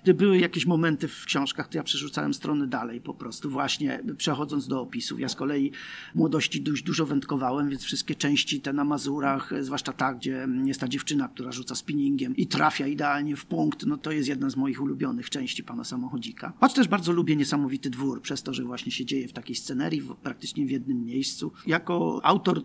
gdy 0.04 0.14
były 0.14 0.38
jakieś 0.38 0.66
momenty 0.66 1.08
w 1.08 1.24
książkach, 1.24 1.68
to 1.68 1.78
ja 1.78 1.82
przerzucałem 1.84 2.34
strony 2.34 2.66
dalej 2.66 3.00
po 3.00 3.14
prostu, 3.14 3.50
właśnie 3.50 4.02
przechodząc 4.16 4.68
do 4.68 4.80
opisów. 4.80 5.20
Ja 5.20 5.28
z 5.28 5.34
kolei 5.34 5.72
w 6.14 6.18
młodości 6.18 6.62
dość 6.62 6.82
dużo 6.82 7.06
wędkowałem, 7.06 7.68
więc 7.68 7.82
wszystkie 7.82 8.14
części 8.14 8.60
te 8.60 8.72
na 8.72 8.84
Mazurach, 8.84 9.52
zwłaszcza 9.60 9.92
ta, 9.92 10.14
gdzie 10.14 10.48
jest 10.64 10.80
ta 10.80 10.88
dziewczyna, 10.88 11.28
która 11.28 11.52
rzuca 11.52 11.74
spinningiem 11.74 12.36
i 12.36 12.46
trafia 12.46 12.86
idealnie 12.86 13.36
w 13.36 13.46
punkt, 13.46 13.86
no 13.86 13.96
to 13.96 14.12
jest 14.12 14.28
jedna 14.28 14.50
z 14.50 14.56
moich 14.56 14.82
ulubionych 14.82 15.30
części 15.30 15.64
pana 15.64 15.84
samochodzika. 15.84 16.52
Choć 16.60 16.72
też 16.74 16.88
bardzo 16.88 17.12
lubię 17.12 17.36
Niesamowity 17.36 17.90
Dwór, 17.90 18.22
przez 18.22 18.42
to, 18.42 18.54
że 18.54 18.64
właśnie 18.64 18.92
się 18.92 19.04
dzieje 19.04 19.28
w 19.28 19.32
takiej 19.32 19.56
scenerii, 19.56 20.02
praktycznie 20.22 20.66
w 20.66 20.70
jednym 20.70 21.04
miejscu. 21.04 21.52
Jako 21.66 22.20
autor 22.22 22.62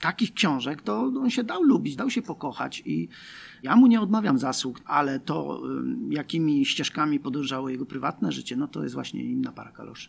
takich 0.00 0.34
książek, 0.34 0.82
to 0.82 1.00
on 1.00 1.30
się 1.30 1.44
dał 1.44 1.62
lubić, 1.62 1.96
dał 1.96 2.10
się 2.10 2.22
pokochać 2.22 2.82
i 2.86 3.08
ja 3.62 3.76
mu 3.76 3.86
nie 3.86 4.00
odmawiam 4.00 4.38
zasług, 4.38 4.80
ale 4.84 5.20
to, 5.20 5.62
jakimi 6.10 6.64
ścieżkami 6.64 7.20
podążało 7.20 7.68
jego 7.68 7.86
prywatne 7.86 8.32
życie, 8.32 8.56
no 8.56 8.68
to 8.68 8.82
jest 8.82 8.94
właśnie 8.94 9.24
inna 9.24 9.52
para 9.52 9.72
kaloszy. 9.72 10.08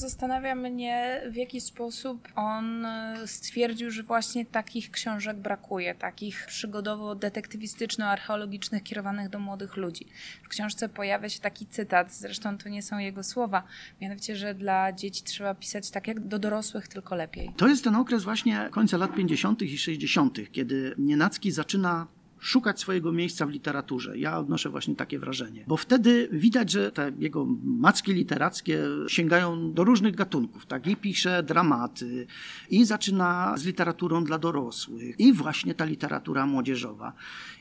Zastanawia 0.00 0.54
mnie, 0.54 1.22
w 1.30 1.36
jaki 1.36 1.60
sposób 1.60 2.28
on 2.36 2.86
e, 2.86 3.16
stwierdził, 3.26 3.90
że 3.90 4.02
właśnie 4.02 4.46
takich 4.46 4.90
książek 4.90 5.36
brakuje, 5.36 5.94
takich 5.94 6.46
przygodowo-detektywistyczno-archeologicznych 6.46 8.82
kierowanych 8.82 9.28
do 9.28 9.38
młodych 9.38 9.76
ludzi. 9.76 10.06
W 10.42 10.48
książce 10.48 10.88
pojawia 10.88 11.28
się 11.28 11.40
taki 11.40 11.66
cytat, 11.66 12.14
zresztą 12.14 12.58
to 12.58 12.68
nie 12.68 12.82
są 12.82 12.98
jego 12.98 13.22
słowa, 13.22 13.62
mianowicie, 14.00 14.36
że 14.36 14.54
dla 14.54 14.92
dzieci 14.92 15.24
trzeba 15.24 15.54
pisać 15.54 15.90
tak 15.90 16.08
jak 16.08 16.20
do 16.20 16.38
dorosłych, 16.38 16.88
tylko 16.88 17.14
lepiej. 17.14 17.50
To 17.56 17.68
jest 17.68 17.84
ten 17.84 17.96
okres 17.96 18.24
właśnie 18.24 18.68
końca 18.70 18.96
lat 18.96 19.14
50. 19.14 19.62
i 19.62 19.78
60., 19.78 20.38
kiedy 20.52 20.94
Nienacki 20.98 21.52
zaczyna 21.52 22.06
szukać 22.40 22.80
swojego 22.80 23.12
miejsca 23.12 23.46
w 23.46 23.50
literaturze. 23.50 24.18
Ja 24.18 24.38
odnoszę 24.38 24.70
właśnie 24.70 24.96
takie 24.96 25.18
wrażenie. 25.18 25.64
Bo 25.68 25.76
wtedy 25.76 26.28
widać, 26.32 26.70
że 26.70 26.92
te 26.92 27.12
jego 27.18 27.46
macki 27.64 28.12
literackie 28.12 28.82
sięgają 29.08 29.72
do 29.72 29.84
różnych 29.84 30.14
gatunków. 30.14 30.66
Tak? 30.66 30.86
I 30.86 30.96
pisze 30.96 31.42
dramaty, 31.42 32.26
i 32.70 32.84
zaczyna 32.84 33.54
z 33.56 33.64
literaturą 33.64 34.24
dla 34.24 34.38
dorosłych, 34.38 35.20
i 35.20 35.32
właśnie 35.32 35.74
ta 35.74 35.84
literatura 35.84 36.46
młodzieżowa. 36.46 37.12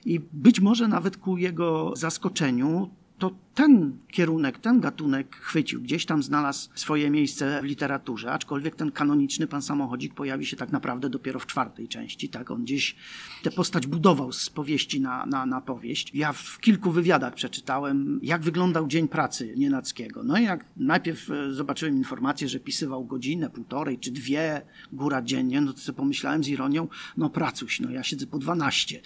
I 0.06 0.20
być 0.34 0.60
może 0.60 0.88
nawet 0.88 1.18
ku 1.18 1.38
jego 1.38 1.94
zaskoczeniu 1.96 2.90
to 3.20 3.32
ten 3.54 3.98
kierunek, 4.12 4.60
ten 4.60 4.80
gatunek 4.80 5.36
chwycił, 5.36 5.82
gdzieś 5.82 6.06
tam 6.06 6.24
znalazł 6.24 6.70
swoje 6.76 7.10
miejsce 7.10 7.62
w 7.62 7.66
literaturze, 7.66 8.32
aczkolwiek 8.32 8.76
ten 8.76 8.92
kanoniczny 8.92 9.48
pan 9.48 9.62
samochodzik 9.62 10.14
pojawi 10.14 10.46
się 10.46 10.58
tak 10.58 10.72
naprawdę 10.72 11.10
dopiero 11.10 11.40
w 11.40 11.46
czwartej 11.46 11.88
części, 11.88 12.30
tak, 12.30 12.52
on 12.52 12.64
gdzieś 12.64 12.96
tę 13.44 13.52
postać 13.52 13.88
budował 13.88 14.32
z 14.32 14.50
powieści 14.50 15.02
na, 15.02 15.26
na, 15.26 15.46
na 15.46 15.62
powieść. 15.62 16.12
Ja 16.14 16.34
w 16.34 16.60
kilku 16.60 16.92
wywiadach 16.92 17.34
przeczytałem, 17.34 18.20
jak 18.24 18.42
wyglądał 18.42 18.88
dzień 18.88 19.08
pracy 19.08 19.54
Nienackiego. 19.58 20.24
No 20.24 20.38
i 20.38 20.44
jak 20.44 20.66
najpierw 20.78 21.32
e, 21.32 21.54
zobaczyłem 21.54 21.98
informację, 21.98 22.50
że 22.50 22.60
pisywał 22.60 23.06
godzinę, 23.06 23.50
półtorej 23.50 24.00
czy 24.00 24.12
dwie 24.12 24.62
góra 24.94 25.22
dziennie, 25.22 25.62
no 25.62 25.74
to 25.74 25.80
sobie 25.80 25.98
pomyślałem 25.98 26.44
z 26.44 26.48
ironią, 26.48 26.88
no 27.18 27.30
pracuś, 27.30 27.80
no 27.80 27.92
ja 27.92 28.04
siedzę 28.04 28.28
po 28.28 28.38
dwanaście. 28.38 29.02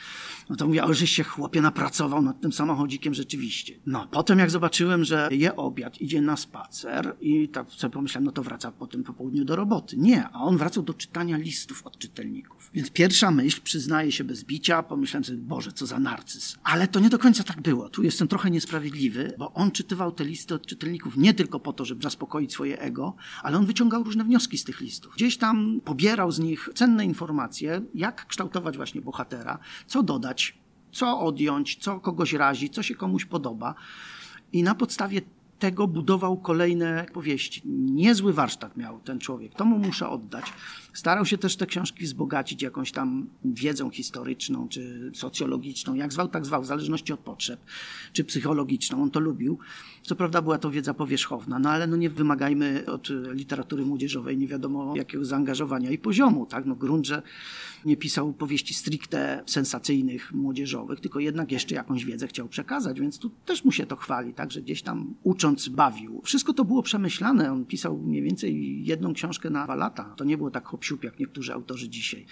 No 0.50 0.56
to 0.56 0.68
mówię, 0.68 0.84
ale 0.84 0.94
żeś 0.94 1.12
się 1.12 1.24
chłopie 1.24 1.62
napracował 1.62 2.22
nad 2.22 2.42
tym 2.42 2.54
samochodzikiem 2.54 3.14
rzeczywiście. 3.14 3.80
No, 3.86 4.03
potem 4.12 4.40
jak 4.40 4.52
zobaczyłem, 4.52 5.04
że 5.04 5.30
je 5.32 5.56
obiad, 5.56 6.02
idzie 6.02 6.22
na 6.22 6.38
spacer 6.38 7.16
i 7.22 7.50
tak 7.50 7.72
sobie 7.72 7.94
pomyślałem, 7.94 8.26
no 8.26 8.32
to 8.32 8.44
wraca 8.44 8.72
potem 8.72 9.04
po 9.04 9.14
południu 9.14 9.46
do 9.46 9.56
roboty. 9.56 9.98
Nie, 9.98 10.30
a 10.30 10.40
on 10.40 10.58
wracał 10.58 10.84
do 10.84 10.94
czytania 10.94 11.38
listów 11.38 11.88
od 11.88 11.98
czytelników. 11.98 12.70
Więc 12.74 12.92
pierwsza 12.92 13.32
myśl, 13.32 13.62
przyznaję 13.64 14.12
się 14.12 14.24
bez 14.24 14.44
bicia, 14.44 14.84
pomyślałem 14.84 15.24
sobie, 15.24 15.38
Boże, 15.38 15.72
co 15.72 15.86
za 15.86 16.00
narcyz. 16.00 16.58
Ale 16.64 16.88
to 16.88 17.00
nie 17.00 17.10
do 17.10 17.20
końca 17.20 17.44
tak 17.44 17.62
było. 17.62 17.90
Tu 17.90 18.04
jestem 18.04 18.28
trochę 18.28 18.52
niesprawiedliwy, 18.52 19.34
bo 19.38 19.54
on 19.54 19.72
czytywał 19.72 20.12
te 20.12 20.26
listy 20.26 20.56
od 20.56 20.66
czytelników 20.66 21.18
nie 21.18 21.34
tylko 21.34 21.60
po 21.60 21.74
to, 21.74 21.86
żeby 21.86 22.04
zaspokoić 22.04 22.54
swoje 22.54 22.80
ego, 22.80 23.16
ale 23.44 23.58
on 23.58 23.66
wyciągał 23.66 24.04
różne 24.04 24.24
wnioski 24.24 24.58
z 24.58 24.64
tych 24.64 24.82
listów. 24.82 25.14
Gdzieś 25.16 25.38
tam 25.38 25.82
pobierał 25.86 26.32
z 26.32 26.40
nich 26.40 26.70
cenne 26.76 27.06
informacje, 27.06 27.82
jak 27.94 28.28
kształtować 28.28 28.78
właśnie 28.78 29.02
bohatera, 29.02 29.60
co 29.88 30.04
dodać, 30.04 30.63
co 30.94 31.20
odjąć, 31.20 31.76
co 31.76 32.00
kogoś 32.00 32.34
razi, 32.34 32.70
co 32.70 32.84
się 32.84 32.96
komuś 32.96 33.26
podoba. 33.26 33.76
I 34.54 34.64
na 34.64 34.76
podstawie 34.76 35.22
tego 35.64 35.88
budował 35.88 36.38
kolejne 36.38 37.06
powieści. 37.14 37.62
Niezły 37.66 38.34
warsztat 38.34 38.78
miał 38.78 39.00
ten 39.00 39.20
człowiek, 39.20 39.54
to 39.56 39.66
mu 39.66 39.80
muszę 39.80 40.10
oddać. 40.10 40.46
Starał 40.94 41.26
się 41.26 41.38
też 41.38 41.56
te 41.56 41.66
książki 41.66 42.06
wzbogacić 42.06 42.62
jakąś 42.62 42.92
tam 42.92 43.30
wiedzą 43.46 43.90
historyczną 43.90 44.68
czy 44.70 45.12
socjologiczną, 45.14 45.94
jak 45.94 46.14
zwał, 46.14 46.28
tak 46.28 46.46
zwał, 46.46 46.62
w 46.62 46.66
zależności 46.66 47.14
od 47.14 47.20
potrzeb, 47.20 47.60
czy 48.14 48.24
psychologiczną. 48.24 49.04
On 49.04 49.12
to 49.12 49.20
lubił. 49.20 49.58
Co 50.02 50.16
prawda 50.16 50.42
była 50.42 50.58
to 50.58 50.72
wiedza 50.72 50.94
powierzchowna, 50.94 51.60
no 51.60 51.70
ale 51.70 51.88
no 51.88 51.98
nie 51.98 52.10
wymagajmy 52.10 52.86
od 52.86 53.10
literatury 53.32 53.86
młodzieżowej 53.86 54.38
nie 54.38 54.48
wiadomo 54.48 54.94
jakiego 54.98 55.26
zaangażowania 55.26 55.92
i 55.92 55.98
poziomu. 55.98 56.46
Tak? 56.46 56.66
No 56.66 56.76
grunt, 56.76 57.08
że 57.08 57.22
nie 57.86 57.98
pisał 57.98 58.34
powieści 58.34 58.74
stricte 58.74 59.44
sensacyjnych, 59.46 60.34
młodzieżowych, 60.34 61.00
tylko 61.00 61.20
jednak 61.20 61.52
jeszcze 61.52 61.76
jakąś 61.76 62.06
wiedzę 62.06 62.28
chciał 62.28 62.48
przekazać, 62.48 63.00
więc 63.00 63.20
tu 63.20 63.30
też 63.46 63.66
mu 63.66 63.72
się 63.72 63.86
to 63.86 63.96
chwali, 63.96 64.34
tak, 64.34 64.52
że 64.52 64.62
gdzieś 64.62 64.82
tam 64.82 65.14
ucząc 65.24 65.53
bawił. 65.70 66.22
Wszystko 66.24 66.54
to 66.54 66.66
było 66.66 66.84
przemyślane. 66.84 67.52
On 67.52 67.66
pisał 67.66 67.98
mniej 67.98 68.22
więcej 68.22 68.84
jedną 68.86 69.14
książkę 69.14 69.50
na 69.50 69.64
dwa 69.64 69.76
lata. 69.76 70.14
To 70.18 70.24
nie 70.24 70.38
było 70.38 70.52
tak 70.52 70.66
hop 70.66 70.84
jak 71.04 71.20
niektórzy 71.20 71.54
autorzy 71.54 71.90
dzisiaj 71.90 72.26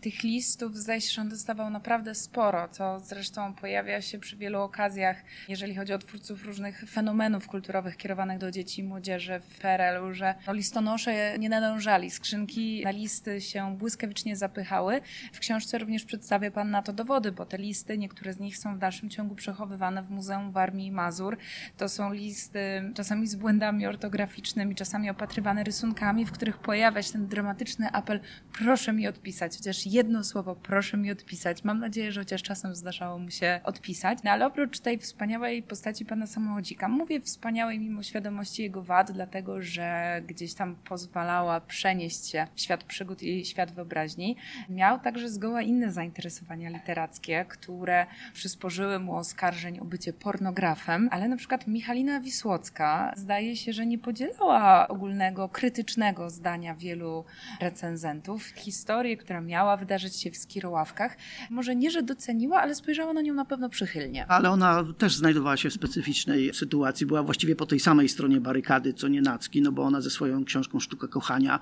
tych 0.00 0.22
listów 0.22 0.76
zdaje 0.76 1.00
on 1.20 1.28
dostawał 1.28 1.70
naprawdę 1.70 2.14
sporo, 2.14 2.68
co 2.68 3.00
zresztą 3.00 3.54
pojawia 3.54 4.02
się 4.02 4.18
przy 4.18 4.36
wielu 4.36 4.60
okazjach, 4.60 5.16
jeżeli 5.48 5.74
chodzi 5.74 5.92
o 5.92 5.98
twórców 5.98 6.44
różnych 6.44 6.84
fenomenów 6.88 7.46
kulturowych 7.46 7.96
kierowanych 7.96 8.38
do 8.38 8.50
dzieci 8.50 8.80
i 8.80 8.84
młodzieży 8.84 9.40
w 9.40 9.58
PRL-u, 9.58 10.12
że 10.12 10.34
no, 10.46 10.52
listonosze 10.52 11.38
nie 11.38 11.48
nadążali, 11.48 12.10
skrzynki 12.10 12.82
na 12.84 12.90
listy 12.90 13.40
się 13.40 13.76
błyskawicznie 13.78 14.36
zapychały. 14.36 15.00
W 15.32 15.38
książce 15.38 15.78
również 15.78 16.04
przedstawia 16.04 16.50
Pan 16.50 16.70
na 16.70 16.82
to 16.82 16.92
dowody, 16.92 17.32
bo 17.32 17.46
te 17.46 17.58
listy, 17.58 17.98
niektóre 17.98 18.32
z 18.32 18.40
nich 18.40 18.58
są 18.58 18.76
w 18.76 18.78
dalszym 18.78 19.10
ciągu 19.10 19.34
przechowywane 19.34 20.02
w 20.02 20.10
Muzeum 20.10 20.50
Warmii 20.50 20.92
Mazur. 20.92 21.36
To 21.76 21.88
są 21.88 22.12
listy 22.12 22.55
czasami 22.94 23.26
z 23.26 23.34
błędami 23.34 23.86
ortograficznymi, 23.86 24.74
czasami 24.74 25.10
opatrywane 25.10 25.64
rysunkami, 25.64 26.26
w 26.26 26.32
których 26.32 26.58
pojawia 26.58 27.02
się 27.02 27.12
ten 27.12 27.26
dramatyczny 27.26 27.90
apel 27.92 28.20
proszę 28.58 28.92
mi 28.92 29.08
odpisać, 29.08 29.56
chociaż 29.56 29.86
jedno 29.86 30.24
słowo, 30.24 30.56
proszę 30.56 30.96
mi 30.96 31.10
odpisać. 31.10 31.64
Mam 31.64 31.78
nadzieję, 31.78 32.12
że 32.12 32.20
chociaż 32.20 32.42
czasem 32.42 32.74
zdarzało 32.74 33.18
mu 33.18 33.30
się 33.30 33.60
odpisać. 33.64 34.18
No 34.24 34.30
ale 34.30 34.46
oprócz 34.46 34.78
tej 34.80 34.98
wspaniałej 34.98 35.62
postaci 35.62 36.04
pana 36.04 36.26
samochodzika, 36.26 36.88
mówię 36.88 37.20
wspaniałej 37.20 37.78
mimo 37.78 38.02
świadomości 38.02 38.62
jego 38.62 38.82
wad, 38.82 39.12
dlatego 39.12 39.62
że 39.62 40.20
gdzieś 40.26 40.54
tam 40.54 40.76
pozwalała 40.76 41.60
przenieść 41.60 42.30
się 42.30 42.46
w 42.54 42.60
świat 42.60 42.84
przygód 42.84 43.22
i 43.22 43.44
świat 43.44 43.72
wyobraźni. 43.72 44.36
Miał 44.68 45.00
także 45.00 45.28
zgoła 45.28 45.62
inne 45.62 45.92
zainteresowania 45.92 46.70
literackie, 46.70 47.44
które 47.48 48.06
przysporzyły 48.32 48.98
mu 48.98 49.16
oskarżeń 49.16 49.80
o 49.80 49.84
bycie 49.84 50.12
pornografem, 50.12 51.08
ale 51.12 51.28
na 51.28 51.36
przykład 51.36 51.66
Michalina 51.66 52.20
Wisłocka 52.36 53.12
zdaje 53.16 53.56
się, 53.56 53.72
że 53.72 53.86
nie 53.86 53.98
podzielała 53.98 54.88
ogólnego, 54.88 55.48
krytycznego 55.48 56.30
zdania 56.30 56.74
wielu 56.74 57.24
recenzentów. 57.60 58.42
Historię, 58.44 59.16
która 59.16 59.40
miała 59.40 59.56
miała 59.56 59.76
wydarzyć 59.76 60.16
się 60.16 60.30
w 60.30 60.36
Skiroławkach. 60.36 61.16
Może 61.50 61.76
nie, 61.76 61.90
że 61.90 62.02
doceniła, 62.02 62.60
ale 62.60 62.74
spojrzała 62.74 63.12
na 63.12 63.20
nią 63.20 63.34
na 63.34 63.44
pewno 63.44 63.68
przychylnie. 63.68 64.26
Ale 64.26 64.50
ona 64.50 64.84
też 64.98 65.16
znajdowała 65.16 65.56
się 65.56 65.70
w 65.70 65.72
specyficznej 65.72 66.54
sytuacji. 66.54 67.06
Była 67.06 67.22
właściwie 67.22 67.56
po 67.56 67.66
tej 67.66 67.80
samej 67.80 68.08
stronie 68.08 68.40
barykady, 68.40 68.92
co 68.92 69.08
Nienacki, 69.08 69.62
no 69.62 69.72
bo 69.72 69.82
ona 69.82 70.00
ze 70.00 70.10
swoją 70.10 70.44
książką 70.44 70.80
Sztuka 70.80 71.08
Kochania 71.08 71.60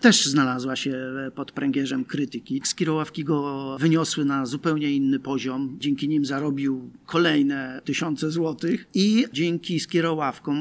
też 0.00 0.26
znalazła 0.26 0.76
się 0.76 0.96
pod 1.34 1.52
pręgierzem 1.52 2.04
krytyki. 2.04 2.60
Skiroławki 2.64 3.24
go 3.24 3.76
wyniosły 3.78 4.24
na 4.24 4.46
zupełnie 4.46 4.90
inny 4.90 5.18
poziom. 5.18 5.76
Dzięki 5.80 6.08
nim 6.08 6.24
zarobił 6.24 6.90
kolejne 7.06 7.80
tysiące 7.84 8.30
złotych 8.30 8.88
i 8.94 9.26
dzięki 9.32 9.80
Skiroławkom, 9.80 10.13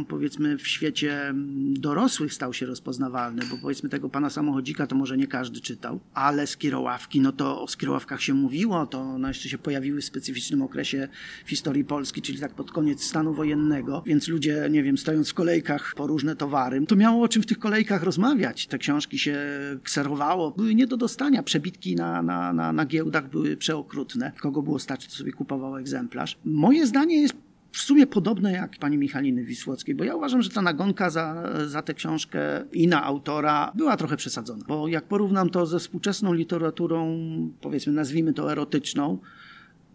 powiedzmy 0.08 0.58
w 0.58 0.68
świecie 0.68 1.34
dorosłych 1.74 2.34
stał 2.34 2.54
się 2.54 2.66
rozpoznawalny, 2.66 3.42
bo 3.52 3.58
powiedzmy 3.62 3.90
tego 3.90 4.10
pana 4.10 4.30
samochodzika 4.30 4.88
to 4.88 4.96
może 4.96 5.18
nie 5.18 5.28
każdy 5.28 5.62
czytał, 5.62 6.00
ale 6.14 6.48
Skiroławki, 6.48 7.22
no 7.22 7.32
to 7.32 7.62
o 7.62 7.68
Skiroławkach 7.68 8.22
się 8.22 8.34
mówiło, 8.34 8.86
to 8.86 9.02
one 9.02 9.28
jeszcze 9.28 9.50
się 9.50 9.58
pojawiły 9.58 10.02
w 10.02 10.06
specyficznym 10.06 10.62
okresie 10.62 11.08
w 11.46 11.50
historii 11.50 11.86
Polski, 11.86 12.22
czyli 12.22 12.40
tak 12.40 12.54
pod 12.54 12.72
koniec 12.72 13.04
stanu 13.04 13.34
wojennego, 13.34 14.04
więc 14.06 14.28
ludzie, 14.28 14.68
nie 14.72 14.84
wiem, 14.84 14.98
stojąc 14.98 15.30
w 15.30 15.34
kolejkach 15.34 15.94
po 15.96 16.08
różne 16.08 16.36
towary, 16.36 16.86
to 16.86 16.96
miało 16.96 17.24
o 17.24 17.28
czym 17.28 17.44
w 17.44 17.46
tych 17.46 17.60
kolejkach 17.60 18.04
rozmawiać. 18.04 18.68
Te 18.68 18.78
książki 18.78 19.20
się 19.20 19.38
kserowało, 19.84 20.52
były 20.52 20.76
nie 20.76 20.88
do 20.88 20.98
dostania, 20.98 21.44
przebitki 21.44 21.96
na, 21.96 22.22
na, 22.22 22.54
na, 22.54 22.74
na 22.74 22.86
giełdach 22.86 23.30
były 23.30 23.58
przeokrutne. 23.58 24.32
Kogo 24.40 24.62
było 24.62 24.80
stać, 24.80 25.08
to 25.08 25.16
sobie 25.16 25.32
kupował 25.32 25.78
egzemplarz. 25.78 26.38
Moje 26.46 26.88
zdanie 26.88 27.22
jest 27.22 27.34
w 27.74 27.78
sumie 27.78 28.08
podobne 28.08 28.52
jak 28.52 28.78
pani 28.78 28.98
Michaliny 28.98 29.44
Wisłockiej, 29.44 29.96
bo 29.96 30.04
ja 30.04 30.16
uważam, 30.16 30.42
że 30.42 30.50
ta 30.50 30.62
nagonka 30.62 31.10
za, 31.10 31.50
za 31.68 31.82
tę 31.82 31.94
książkę 31.94 32.40
i 32.72 32.88
na 32.88 33.04
autora 33.04 33.72
była 33.76 33.98
trochę 33.98 34.18
przesadzona. 34.18 34.66
Bo 34.68 34.88
jak 34.88 35.04
porównam 35.04 35.50
to 35.50 35.66
ze 35.66 35.80
współczesną 35.80 36.34
literaturą, 36.34 37.18
powiedzmy, 37.62 37.94
nazwijmy 37.94 38.34
to 38.34 38.52
erotyczną, 38.52 39.20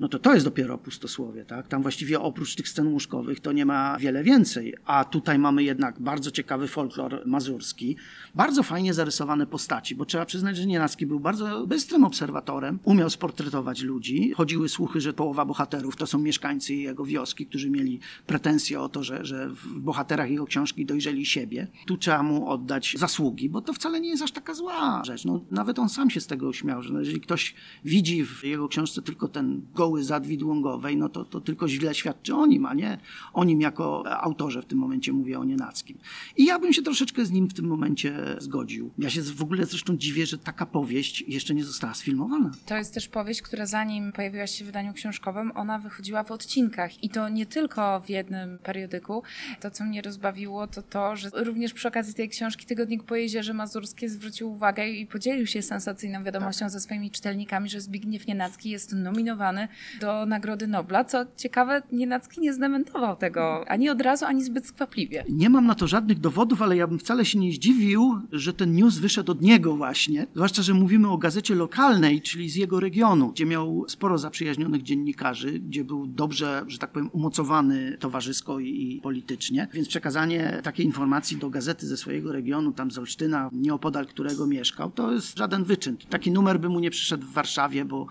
no 0.00 0.08
to 0.08 0.18
to 0.18 0.34
jest 0.34 0.46
dopiero 0.46 0.78
pustosłowie, 0.78 1.44
tak? 1.44 1.68
Tam 1.68 1.82
właściwie 1.82 2.20
oprócz 2.20 2.54
tych 2.54 2.68
scen 2.68 2.86
łóżkowych 2.86 3.40
to 3.40 3.52
nie 3.52 3.66
ma 3.66 3.98
wiele 3.98 4.24
więcej, 4.24 4.74
a 4.84 5.04
tutaj 5.04 5.38
mamy 5.38 5.62
jednak 5.62 6.00
bardzo 6.00 6.30
ciekawy 6.30 6.68
folklor 6.68 7.22
mazurski, 7.26 7.96
bardzo 8.34 8.62
fajnie 8.62 8.94
zarysowane 8.94 9.46
postaci, 9.46 9.94
bo 9.94 10.04
trzeba 10.04 10.26
przyznać, 10.26 10.56
że 10.56 10.66
Nienacki 10.66 11.06
był 11.06 11.20
bardzo 11.20 11.66
bystrym 11.66 12.04
obserwatorem, 12.04 12.78
umiał 12.84 13.10
sportretować 13.10 13.82
ludzi. 13.82 14.32
Chodziły 14.36 14.68
słuchy, 14.68 15.00
że 15.00 15.12
połowa 15.12 15.44
bohaterów 15.44 15.96
to 15.96 16.06
są 16.06 16.18
mieszkańcy 16.18 16.74
jego 16.74 17.04
wioski, 17.04 17.46
którzy 17.46 17.70
mieli 17.70 18.00
pretensje 18.26 18.80
o 18.80 18.88
to, 18.88 19.02
że, 19.04 19.24
że 19.24 19.48
w 19.48 19.80
bohaterach 19.80 20.30
jego 20.30 20.46
książki 20.46 20.86
dojrzeli 20.86 21.26
siebie. 21.26 21.66
Tu 21.86 21.96
trzeba 21.96 22.22
mu 22.22 22.48
oddać 22.48 22.94
zasługi, 22.98 23.50
bo 23.50 23.60
to 23.60 23.72
wcale 23.72 24.00
nie 24.00 24.08
jest 24.08 24.22
aż 24.22 24.32
taka 24.32 24.54
zła 24.54 25.02
rzecz. 25.04 25.24
No, 25.24 25.44
nawet 25.50 25.78
on 25.78 25.88
sam 25.88 26.10
się 26.10 26.20
z 26.20 26.26
tego 26.26 26.52
śmiał, 26.52 26.82
że 26.82 26.92
no, 26.92 26.98
jeżeli 26.98 27.20
ktoś 27.20 27.54
widzi 27.84 28.24
w 28.24 28.44
jego 28.44 28.68
książce 28.68 29.02
tylko 29.02 29.28
ten 29.28 29.62
go 29.74 29.87
szkoły 29.88 30.04
zadwidłągowej, 30.04 30.96
no 30.96 31.08
to, 31.08 31.24
to 31.24 31.40
tylko 31.40 31.68
źle 31.68 31.94
świadczy 31.94 32.34
o 32.34 32.46
nim, 32.46 32.66
a 32.66 32.74
nie 32.74 32.98
o 33.32 33.44
nim 33.44 33.60
jako 33.60 34.04
autorze 34.22 34.62
w 34.62 34.66
tym 34.66 34.78
momencie 34.78 35.12
mówię 35.12 35.38
o 35.38 35.44
Nienackim. 35.44 35.98
I 36.36 36.44
ja 36.44 36.58
bym 36.58 36.72
się 36.72 36.82
troszeczkę 36.82 37.24
z 37.24 37.30
nim 37.30 37.48
w 37.48 37.54
tym 37.54 37.66
momencie 37.66 38.36
zgodził. 38.38 38.90
Ja 38.98 39.10
się 39.10 39.22
w 39.22 39.42
ogóle 39.42 39.66
zresztą 39.66 39.96
dziwię, 39.96 40.26
że 40.26 40.38
taka 40.38 40.66
powieść 40.66 41.24
jeszcze 41.28 41.54
nie 41.54 41.64
została 41.64 41.94
sfilmowana. 41.94 42.50
To 42.66 42.76
jest 42.76 42.94
też 42.94 43.08
powieść, 43.08 43.42
która 43.42 43.66
zanim 43.66 44.12
pojawiła 44.12 44.46
się 44.46 44.64
w 44.64 44.66
wydaniu 44.66 44.92
książkowym, 44.92 45.52
ona 45.54 45.78
wychodziła 45.78 46.24
w 46.24 46.30
odcinkach 46.30 47.04
i 47.04 47.08
to 47.10 47.28
nie 47.28 47.46
tylko 47.46 48.00
w 48.00 48.08
jednym 48.08 48.58
periodyku. 48.58 49.22
To, 49.60 49.70
co 49.70 49.84
mnie 49.84 50.02
rozbawiło, 50.02 50.66
to 50.66 50.82
to, 50.82 51.16
że 51.16 51.30
również 51.34 51.72
przy 51.72 51.88
okazji 51.88 52.14
tej 52.14 52.28
książki 52.28 52.66
Tygodnik 52.66 53.02
po 53.02 53.16
Jeziorze 53.16 53.54
Mazurskie 53.54 54.08
zwrócił 54.08 54.52
uwagę 54.52 54.88
i 54.88 55.06
podzielił 55.06 55.46
się 55.46 55.62
sensacyjną 55.62 56.24
wiadomością 56.24 56.60
tak. 56.60 56.70
ze 56.70 56.80
swoimi 56.80 57.10
czytelnikami, 57.10 57.68
że 57.68 57.80
Zbigniew 57.80 58.26
Nienacki 58.26 58.70
jest 58.70 58.92
nominowany 58.92 59.68
do 60.00 60.26
Nagrody 60.26 60.66
Nobla. 60.66 61.04
Co 61.04 61.24
ciekawe, 61.36 61.82
Nienacki 61.92 62.40
nie 62.40 62.52
zdementował 62.52 63.16
tego 63.16 63.64
ani 63.68 63.90
od 63.90 64.00
razu, 64.00 64.24
ani 64.24 64.44
zbyt 64.44 64.66
skwapliwie. 64.66 65.24
Nie 65.28 65.50
mam 65.50 65.66
na 65.66 65.74
to 65.74 65.86
żadnych 65.86 66.20
dowodów, 66.20 66.62
ale 66.62 66.76
ja 66.76 66.86
bym 66.86 66.98
wcale 66.98 67.24
się 67.24 67.38
nie 67.38 67.52
zdziwił, 67.52 68.20
że 68.32 68.52
ten 68.52 68.74
news 68.74 68.98
wyszedł 68.98 69.32
od 69.32 69.42
niego 69.42 69.76
właśnie. 69.76 70.26
Zwłaszcza, 70.34 70.62
że 70.62 70.74
mówimy 70.74 71.08
o 71.08 71.18
gazecie 71.18 71.54
lokalnej, 71.54 72.22
czyli 72.22 72.50
z 72.50 72.54
jego 72.54 72.80
regionu, 72.80 73.28
gdzie 73.28 73.46
miał 73.46 73.84
sporo 73.88 74.18
zaprzyjaźnionych 74.18 74.82
dziennikarzy, 74.82 75.58
gdzie 75.58 75.84
był 75.84 76.06
dobrze, 76.06 76.64
że 76.66 76.78
tak 76.78 76.90
powiem, 76.90 77.10
umocowany 77.12 77.96
towarzysko 78.00 78.60
i 78.60 79.00
politycznie. 79.02 79.68
Więc 79.72 79.88
przekazanie 79.88 80.60
takiej 80.62 80.86
informacji 80.86 81.36
do 81.36 81.50
gazety 81.50 81.86
ze 81.86 81.96
swojego 81.96 82.32
regionu, 82.32 82.72
tam 82.72 82.90
z 82.90 82.98
Olsztyna, 82.98 83.50
nieopodal 83.52 84.06
którego 84.06 84.46
mieszkał, 84.46 84.90
to 84.90 85.12
jest 85.12 85.38
żaden 85.38 85.64
wyczyn. 85.64 85.96
Taki 86.10 86.30
numer 86.30 86.60
by 86.60 86.68
mu 86.68 86.80
nie 86.80 86.90
przyszedł 86.90 87.26
w 87.26 87.32
Warszawie, 87.32 87.84
bo 87.84 88.06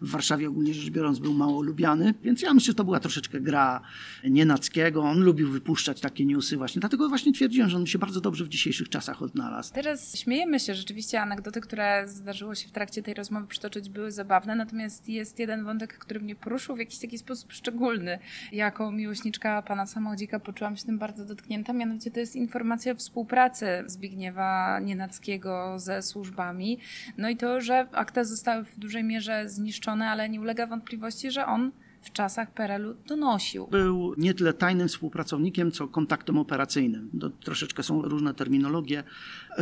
w 0.00 0.10
Warszawie 0.10 0.48
ogólnie 0.48 0.74
rzecz 0.74 0.90
biorąc 0.90 1.18
był 1.18 1.34
mało 1.34 1.62
lubiany, 1.62 2.14
więc 2.22 2.42
ja 2.42 2.54
myślę, 2.54 2.66
że 2.66 2.74
to 2.74 2.84
była 2.84 3.00
troszeczkę 3.00 3.40
gra 3.40 3.80
Nienackiego. 4.24 5.02
On 5.02 5.20
lubił 5.20 5.50
wypuszczać 5.50 6.00
takie 6.00 6.24
newsy 6.24 6.56
właśnie, 6.56 6.80
dlatego 6.80 7.08
właśnie 7.08 7.32
twierdziłem, 7.32 7.68
że 7.68 7.76
on 7.76 7.86
się 7.86 7.98
bardzo 7.98 8.20
dobrze 8.20 8.44
w 8.44 8.48
dzisiejszych 8.48 8.88
czasach 8.88 9.22
odnalazł. 9.22 9.74
Teraz 9.74 10.16
śmiejemy 10.16 10.60
się, 10.60 10.74
rzeczywiście 10.74 11.20
anegdoty, 11.20 11.60
które 11.60 12.08
zdarzyło 12.08 12.54
się 12.54 12.68
w 12.68 12.72
trakcie 12.72 13.02
tej 13.02 13.14
rozmowy 13.14 13.46
przytoczyć 13.46 13.88
były 13.88 14.12
zabawne, 14.12 14.56
natomiast 14.56 15.08
jest 15.08 15.38
jeden 15.38 15.64
wątek, 15.64 15.98
który 15.98 16.20
mnie 16.20 16.36
poruszył 16.36 16.76
w 16.76 16.78
jakiś 16.78 16.98
taki 16.98 17.18
sposób 17.18 17.52
szczególny. 17.52 18.18
Jako 18.52 18.92
miłośniczka 18.92 19.62
pana 19.62 19.86
samochodzika 19.86 20.40
poczułam 20.40 20.76
się 20.76 20.84
tym 20.84 20.98
bardzo 20.98 21.24
dotknięta, 21.24 21.72
mianowicie 21.72 22.10
to 22.10 22.20
jest 22.20 22.36
informacja 22.36 22.92
o 22.92 22.94
współpracy 22.94 23.66
Zbigniewa 23.86 24.80
Nienackiego 24.80 25.78
ze 25.78 26.02
służbami. 26.02 26.78
No 27.18 27.28
i 27.28 27.36
to, 27.36 27.60
że 27.60 27.86
akta 27.92 28.24
zostały 28.24 28.64
w 28.64 28.78
dużej 28.78 29.04
mierze 29.04 29.48
zniszczone, 29.48 29.83
ale 29.92 30.28
nie 30.28 30.40
ulega 30.40 30.66
wątpliwości, 30.66 31.30
że 31.30 31.46
on 31.46 31.72
w 32.04 32.12
czasach 32.12 32.54
PRL-u 32.54 32.94
donosił. 33.06 33.66
Był 33.66 34.14
nie 34.18 34.34
tyle 34.34 34.52
tajnym 34.52 34.88
współpracownikiem, 34.88 35.72
co 35.72 35.88
kontaktem 35.88 36.38
operacyjnym. 36.38 37.10
To 37.20 37.30
troszeczkę 37.30 37.82
są 37.82 38.02
różne 38.02 38.34
terminologie. 38.34 39.04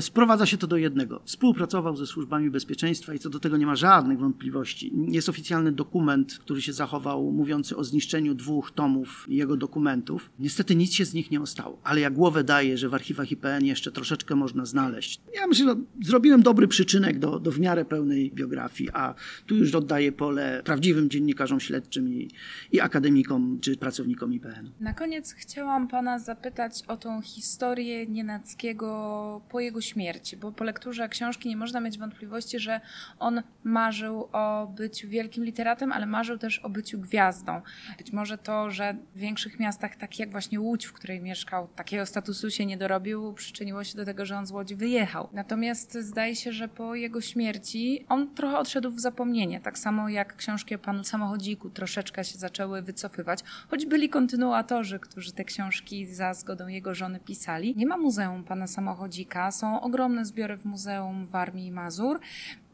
Sprowadza 0.01 0.47
się 0.47 0.57
to 0.59 0.67
do 0.67 0.77
jednego. 0.77 1.23
Współpracował 1.25 1.97
ze 1.97 2.07
służbami 2.07 2.51
bezpieczeństwa 2.51 3.15
i 3.15 3.19
co 3.19 3.31
do 3.31 3.41
tego 3.41 3.57
nie 3.57 3.67
ma 3.67 3.77
żadnych 3.77 4.19
wątpliwości. 4.19 4.93
Jest 5.09 5.29
oficjalny 5.29 5.73
dokument, 5.73 6.39
który 6.39 6.63
się 6.63 6.73
zachował, 6.73 7.33
mówiący 7.33 7.77
o 7.77 7.85
zniszczeniu 7.85 8.35
dwóch 8.35 8.71
tomów 8.71 9.27
jego 9.29 9.57
dokumentów. 9.57 10.31
Niestety 10.39 10.77
nic 10.77 10.93
się 10.93 11.05
z 11.05 11.15
nich 11.15 11.31
nie 11.31 11.41
ostało, 11.41 11.79
ale 11.85 12.01
ja 12.01 12.11
głowę 12.11 12.45
daję, 12.45 12.79
że 12.79 12.89
w 12.89 12.95
archiwach 12.95 13.33
IPN 13.33 13.65
jeszcze 13.65 13.93
troszeczkę 13.93 14.37
można 14.37 14.67
znaleźć. 14.67 15.21
Ja 15.35 15.47
myślę, 15.47 15.67
że 15.67 15.77
zrobiłem 16.07 16.43
dobry 16.43 16.69
przyczynek 16.69 17.19
do, 17.19 17.39
do 17.39 17.53
w 17.53 17.61
miarę 17.61 17.85
pełnej 17.85 18.31
biografii, 18.35 18.91
a 18.93 19.15
tu 19.47 19.55
już 19.55 19.75
oddaję 19.75 20.13
pole 20.13 20.63
prawdziwym 20.65 21.11
dziennikarzom 21.11 21.61
śledczym 21.61 22.09
i, 22.09 22.29
i 22.73 22.81
akademikom 22.81 23.61
czy 23.61 23.77
pracownikom 23.77 24.33
IPN. 24.33 24.73
Na 24.81 24.95
koniec 24.95 25.35
chciałam 25.35 25.89
pana 25.89 26.19
zapytać 26.19 26.83
o 26.89 26.97
tą 26.97 27.23
historię 27.23 28.07
Nienackiego 28.07 29.43
po 29.49 29.61
jego 29.61 29.81
śmierci, 29.81 30.37
bo 30.37 30.53
po 30.53 30.65
lekturze 30.65 31.09
książki 31.09 31.49
nie 31.49 31.57
można 31.57 31.81
mieć 31.81 31.99
wątpliwości, 31.99 32.59
że 32.59 32.81
on 33.19 33.43
marzył 33.65 34.29
o 34.33 34.67
byciu 34.77 35.09
wielkim 35.09 35.45
literatem, 35.45 35.93
ale 35.93 36.07
marzył 36.07 36.39
też 36.39 36.59
o 36.59 36.71
byciu 36.71 36.99
gwiazdą. 36.99 37.61
Być 37.99 38.13
może 38.13 38.39
to, 38.39 38.71
że 38.71 38.97
w 39.15 39.19
większych 39.19 39.61
miastach, 39.61 39.97
takich 39.97 40.21
jak 40.21 40.31
właśnie 40.31 40.61
Łódź, 40.61 40.87
w 40.87 40.93
której 40.93 41.21
mieszkał, 41.21 41.69
takiego 41.77 42.07
statusu 42.07 42.51
się 42.51 42.67
nie 42.67 42.77
dorobił, 42.77 43.33
przyczyniło 43.33 43.85
się 43.85 43.97
do 43.97 44.05
tego, 44.05 44.27
że 44.27 44.37
on 44.37 44.47
z 44.47 44.51
Łodzi 44.51 44.77
wyjechał. 44.77 45.29
Natomiast 45.33 45.93
zdaje 45.93 46.37
się, 46.37 46.53
że 46.53 46.69
po 46.69 46.95
jego 46.95 47.21
śmierci 47.21 48.05
on 48.09 48.35
trochę 48.35 48.59
odszedł 48.59 48.91
w 48.91 49.01
zapomnienie, 49.01 49.61
tak 49.61 49.79
samo 49.79 50.09
jak 50.09 50.37
książki 50.37 50.75
o 50.75 50.79
panu 50.79 51.05
samochodziku 51.05 51.71
troszeczkę 51.71 52.22
się 52.25 52.39
zaczęły 52.39 52.83
wycofywać, 52.83 53.41
choć 53.71 53.87
byli 53.87 54.09
kontynuatorzy, 54.09 54.99
którzy 54.99 55.33
te 55.33 55.45
książki 55.45 56.07
za 56.07 56.35
zgodą 56.35 56.67
jego 56.67 56.95
żony 56.95 57.21
pisali. 57.21 57.77
Nie 57.77 57.87
ma 57.87 57.97
muzeum 57.97 58.45
pana 58.45 58.67
samochodzika, 58.67 59.51
są 59.51 59.81
ogromne 59.81 60.25
zbiory 60.25 60.57
w 60.57 60.65
muzeum 60.65 61.27
w 61.27 61.35
Armii 61.35 61.73
Mazur. 61.73 62.21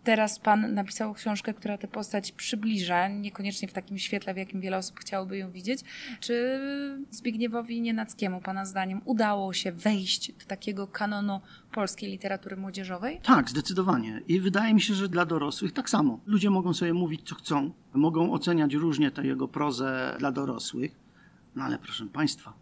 Teraz 0.09 0.39
pan 0.39 0.75
napisał 0.75 1.15
książkę, 1.15 1.55
która 1.55 1.79
tę 1.79 1.89
postać 1.89 2.33
przybliża, 2.33 3.09
niekoniecznie 3.09 3.69
w 3.69 3.73
takim 3.73 3.99
świetle, 3.99 4.35
w 4.35 4.37
jakim 4.37 4.61
wiele 4.61 4.77
osób 4.77 5.01
chciałoby 5.01 5.39
ją 5.39 5.51
widzieć. 5.51 5.81
Czy 6.21 6.61
Zbigniewowi 7.11 7.81
Nienackiemu, 7.81 8.41
pana 8.41 8.65
zdaniem, 8.65 9.01
udało 9.05 9.53
się 9.53 9.73
wejść 9.73 10.33
do 10.33 10.45
takiego 10.45 10.87
kanonu 10.87 11.41
polskiej 11.73 12.11
literatury 12.11 12.57
młodzieżowej? 12.57 13.21
Tak, 13.23 13.51
zdecydowanie. 13.51 14.23
I 14.29 14.41
wydaje 14.41 14.75
mi 14.75 14.81
się, 14.81 14.95
że 14.95 15.09
dla 15.09 15.27
dorosłych 15.27 15.73
tak 15.73 15.91
samo. 15.91 16.21
Ludzie 16.27 16.51
mogą 16.51 16.75
sobie 16.75 16.95
mówić, 16.95 17.29
co 17.29 17.35
chcą, 17.35 17.73
mogą 17.95 18.33
oceniać 18.33 18.75
różnie 18.75 19.11
tę 19.11 19.27
jego 19.27 19.49
prozę 19.49 20.17
dla 20.19 20.33
dorosłych, 20.33 20.97
no 21.57 21.65
ale 21.65 21.79
proszę 21.79 22.07
państwa, 22.07 22.53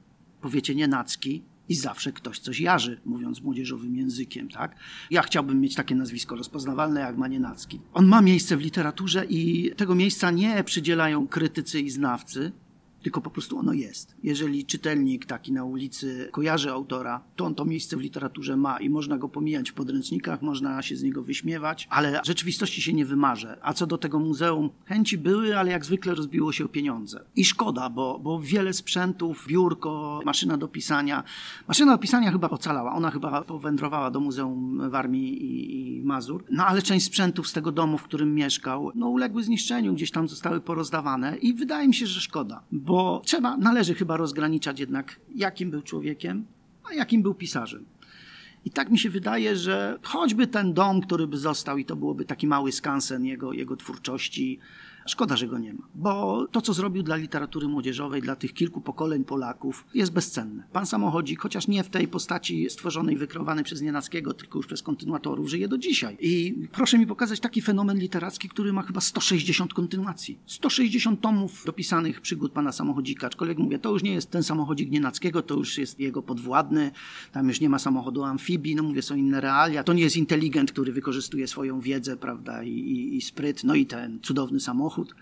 powiecie 0.40 0.74
Nienacki, 0.74 1.42
i 1.68 1.74
zawsze 1.74 2.12
ktoś 2.12 2.38
coś 2.38 2.60
jarzy, 2.60 3.00
mówiąc 3.04 3.42
młodzieżowym 3.42 3.96
językiem, 3.96 4.48
tak? 4.48 4.76
Ja 5.10 5.22
chciałbym 5.22 5.60
mieć 5.60 5.74
takie 5.74 5.94
nazwisko 5.94 6.36
rozpoznawalne 6.36 7.00
jak 7.00 7.16
Manienacki. 7.16 7.80
On 7.92 8.06
ma 8.06 8.22
miejsce 8.22 8.56
w 8.56 8.60
literaturze 8.60 9.24
i 9.24 9.70
tego 9.76 9.94
miejsca 9.94 10.30
nie 10.30 10.64
przydzielają 10.64 11.28
krytycy 11.28 11.80
i 11.80 11.90
znawcy, 11.90 12.52
tylko 13.06 13.20
po 13.20 13.30
prostu 13.30 13.58
ono 13.58 13.72
jest. 13.72 14.16
Jeżeli 14.22 14.64
czytelnik 14.64 15.26
taki 15.26 15.52
na 15.52 15.64
ulicy 15.64 16.28
kojarzy 16.32 16.72
autora, 16.72 17.20
to 17.36 17.44
on 17.44 17.54
to 17.54 17.64
miejsce 17.64 17.96
w 17.96 18.00
literaturze 18.00 18.56
ma 18.56 18.78
i 18.78 18.90
można 18.90 19.18
go 19.18 19.28
pomijać 19.28 19.70
w 19.70 19.74
podręcznikach, 19.74 20.42
można 20.42 20.82
się 20.82 20.96
z 20.96 21.02
niego 21.02 21.22
wyśmiewać, 21.22 21.86
ale 21.90 22.20
rzeczywistości 22.24 22.82
się 22.82 22.92
nie 22.92 23.06
wymarze. 23.06 23.58
A 23.62 23.72
co 23.72 23.86
do 23.86 23.98
tego 23.98 24.18
muzeum, 24.18 24.70
chęci 24.84 25.18
były, 25.18 25.58
ale 25.58 25.70
jak 25.70 25.84
zwykle 25.84 26.14
rozbiło 26.14 26.52
się 26.52 26.64
o 26.64 26.68
pieniądze. 26.68 27.24
I 27.36 27.44
szkoda, 27.44 27.90
bo, 27.90 28.18
bo 28.18 28.40
wiele 28.40 28.72
sprzętów, 28.72 29.46
biurko, 29.48 30.20
maszyna 30.24 30.56
do 30.56 30.68
pisania. 30.68 31.24
Maszyna 31.68 31.92
do 31.92 31.98
pisania 31.98 32.32
chyba 32.32 32.50
ocalała, 32.50 32.92
ona 32.94 33.10
chyba 33.10 33.42
powędrowała 33.42 34.10
do 34.10 34.20
Muzeum 34.20 34.90
Warmii 34.90 35.44
i, 35.44 35.98
i 35.98 36.02
Mazur. 36.02 36.44
No 36.50 36.66
ale 36.66 36.82
część 36.82 37.06
sprzętów 37.06 37.48
z 37.48 37.52
tego 37.52 37.72
domu, 37.72 37.98
w 37.98 38.02
którym 38.02 38.34
mieszkał, 38.34 38.92
no 38.94 39.08
uległy 39.08 39.42
zniszczeniu, 39.42 39.94
gdzieś 39.94 40.10
tam 40.10 40.28
zostały 40.28 40.60
porozdawane 40.60 41.36
i 41.36 41.54
wydaje 41.54 41.88
mi 41.88 41.94
się, 41.94 42.06
że 42.06 42.20
szkoda, 42.20 42.62
bo 42.72 42.95
trzeba, 43.24 43.56
należy 43.56 43.94
chyba 43.94 44.16
rozgraniczać 44.16 44.80
jednak, 44.80 45.20
jakim 45.34 45.70
był 45.70 45.82
człowiekiem, 45.82 46.46
a 46.90 46.94
jakim 46.94 47.22
był 47.22 47.34
pisarzem. 47.34 47.84
I 48.66 48.70
tak 48.70 48.90
mi 48.90 48.98
się 48.98 49.10
wydaje, 49.10 49.56
że 49.56 49.98
choćby 50.02 50.46
ten 50.46 50.74
dom, 50.74 51.00
który 51.00 51.26
by 51.26 51.38
został 51.38 51.78
i 51.78 51.84
to 51.84 51.96
byłoby 51.96 52.24
taki 52.24 52.46
mały 52.46 52.72
skansen 52.72 53.24
jego, 53.24 53.52
jego 53.52 53.76
twórczości, 53.76 54.60
Szkoda, 55.06 55.36
że 55.36 55.46
go 55.46 55.58
nie 55.58 55.74
ma, 55.74 55.82
bo 55.94 56.46
to, 56.52 56.60
co 56.60 56.72
zrobił 56.72 57.02
dla 57.02 57.16
literatury 57.16 57.68
młodzieżowej, 57.68 58.22
dla 58.22 58.36
tych 58.36 58.54
kilku 58.54 58.80
pokoleń 58.80 59.24
Polaków, 59.24 59.84
jest 59.94 60.12
bezcenne. 60.12 60.64
Pan 60.72 60.86
Samochodzik, 60.86 61.40
chociaż 61.40 61.68
nie 61.68 61.84
w 61.84 61.88
tej 61.88 62.08
postaci 62.08 62.70
stworzonej, 62.70 63.16
wykreowanej 63.16 63.64
przez 63.64 63.82
Nienackiego, 63.82 64.34
tylko 64.34 64.58
już 64.58 64.66
przez 64.66 64.82
kontynuatorów, 64.82 65.48
żyje 65.48 65.68
do 65.68 65.78
dzisiaj. 65.78 66.16
I 66.20 66.54
proszę 66.72 66.98
mi 66.98 67.06
pokazać 67.06 67.40
taki 67.40 67.62
fenomen 67.62 67.98
literacki, 67.98 68.48
który 68.48 68.72
ma 68.72 68.82
chyba 68.82 69.00
160 69.00 69.74
kontynuacji. 69.74 70.38
160 70.46 71.20
tomów 71.20 71.64
dopisanych 71.66 72.20
przygód 72.20 72.52
pana 72.52 72.72
Samochodzika, 72.72 73.26
aczkolwiek 73.26 73.58
mówię, 73.58 73.78
to 73.78 73.92
już 73.92 74.02
nie 74.02 74.12
jest 74.12 74.30
ten 74.30 74.42
samochodzik 74.42 74.90
Nienackiego, 74.90 75.42
to 75.42 75.54
już 75.54 75.78
jest 75.78 76.00
jego 76.00 76.22
podwładny, 76.22 76.90
tam 77.32 77.48
już 77.48 77.60
nie 77.60 77.68
ma 77.68 77.78
samochodu 77.78 78.24
amfibii, 78.24 78.55
no 78.76 78.82
mówię, 78.82 79.02
są 79.02 79.16
inne 79.16 79.40
realia. 79.40 79.84
To 79.84 79.92
nie 79.92 80.02
jest 80.02 80.16
inteligent, 80.16 80.72
który 80.72 80.92
wykorzystuje 80.92 81.48
swoją 81.48 81.80
wiedzę, 81.80 82.16
prawda, 82.16 82.62
i, 82.62 82.70
i, 82.70 83.16
i 83.16 83.22
spryt, 83.22 83.64
no 83.64 83.74
i 83.74 83.86
ten 83.86 84.20
cudowny 84.22 84.60
samochód. 84.60 85.14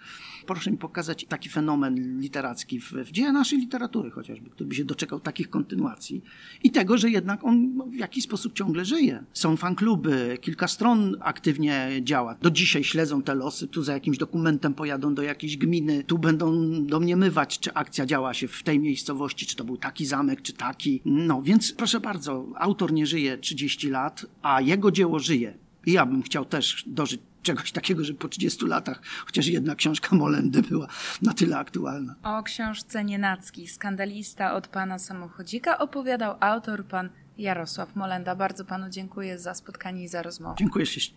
Proszę 0.46 0.70
mi 0.70 0.78
pokazać 0.78 1.24
taki 1.28 1.48
fenomen 1.48 2.20
literacki 2.20 2.80
w, 2.80 2.92
w 2.92 3.18
naszej 3.32 3.58
literatury 3.58 4.10
chociażby, 4.10 4.50
który 4.50 4.68
by 4.68 4.74
się 4.74 4.84
doczekał 4.84 5.20
takich 5.20 5.50
kontynuacji 5.50 6.22
i 6.62 6.70
tego, 6.70 6.98
że 6.98 7.10
jednak 7.10 7.44
on 7.44 7.82
w 7.90 7.94
jakiś 7.94 8.24
sposób 8.24 8.52
ciągle 8.52 8.84
żyje. 8.84 9.24
Są 9.32 9.56
fankluby, 9.56 10.38
kilka 10.40 10.68
stron 10.68 11.16
aktywnie 11.20 11.90
działa. 12.02 12.34
Do 12.42 12.50
dzisiaj 12.50 12.84
śledzą 12.84 13.22
te 13.22 13.34
losy, 13.34 13.68
tu 13.68 13.82
za 13.82 13.92
jakimś 13.92 14.18
dokumentem 14.18 14.74
pojadą 14.74 15.14
do 15.14 15.22
jakiejś 15.22 15.56
gminy, 15.56 16.04
tu 16.04 16.18
będą 16.18 16.70
domniemywać, 16.86 17.58
czy 17.58 17.74
akcja 17.74 18.06
działa 18.06 18.34
się 18.34 18.48
w 18.48 18.62
tej 18.62 18.80
miejscowości, 18.80 19.46
czy 19.46 19.56
to 19.56 19.64
był 19.64 19.76
taki 19.76 20.06
zamek, 20.06 20.42
czy 20.42 20.52
taki. 20.52 21.00
No 21.04 21.42
więc 21.42 21.72
proszę 21.72 22.00
bardzo, 22.00 22.46
autor 22.56 22.92
nie 22.92 23.06
żyje 23.06 23.38
30 23.38 23.90
lat, 23.90 24.26
a 24.42 24.60
jego 24.60 24.90
dzieło 24.90 25.18
żyje. 25.18 25.58
I 25.86 25.92
ja 25.92 26.06
bym 26.06 26.22
chciał 26.22 26.44
też 26.44 26.84
dożyć 26.86 27.20
czegoś 27.44 27.72
takiego, 27.72 28.04
że 28.04 28.14
po 28.14 28.28
30 28.28 28.66
latach 28.66 29.00
chociaż 29.26 29.46
jedna 29.46 29.74
książka 29.74 30.16
Molendy 30.16 30.62
była 30.62 30.86
na 31.22 31.32
tyle 31.32 31.58
aktualna. 31.58 32.14
O 32.22 32.42
książce 32.42 33.04
Nienacki, 33.04 33.68
skandalista 33.68 34.54
od 34.54 34.68
pana 34.68 34.98
samochodzika 34.98 35.78
opowiadał 35.78 36.36
autor 36.40 36.84
pan 36.86 37.10
Jarosław 37.38 37.96
Molenda. 37.96 38.36
Bardzo 38.36 38.64
panu 38.64 38.90
dziękuję 38.90 39.38
za 39.38 39.54
spotkanie 39.54 40.04
i 40.04 40.08
za 40.08 40.22
rozmowę. 40.22 40.54
Dziękuję 40.58 40.86
ślicznie. 40.86 41.16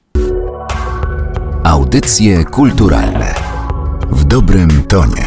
Audycje 1.64 2.46
kulturalne 2.46 3.34
w 4.12 4.24
dobrym 4.26 4.84
tonie. 4.84 5.27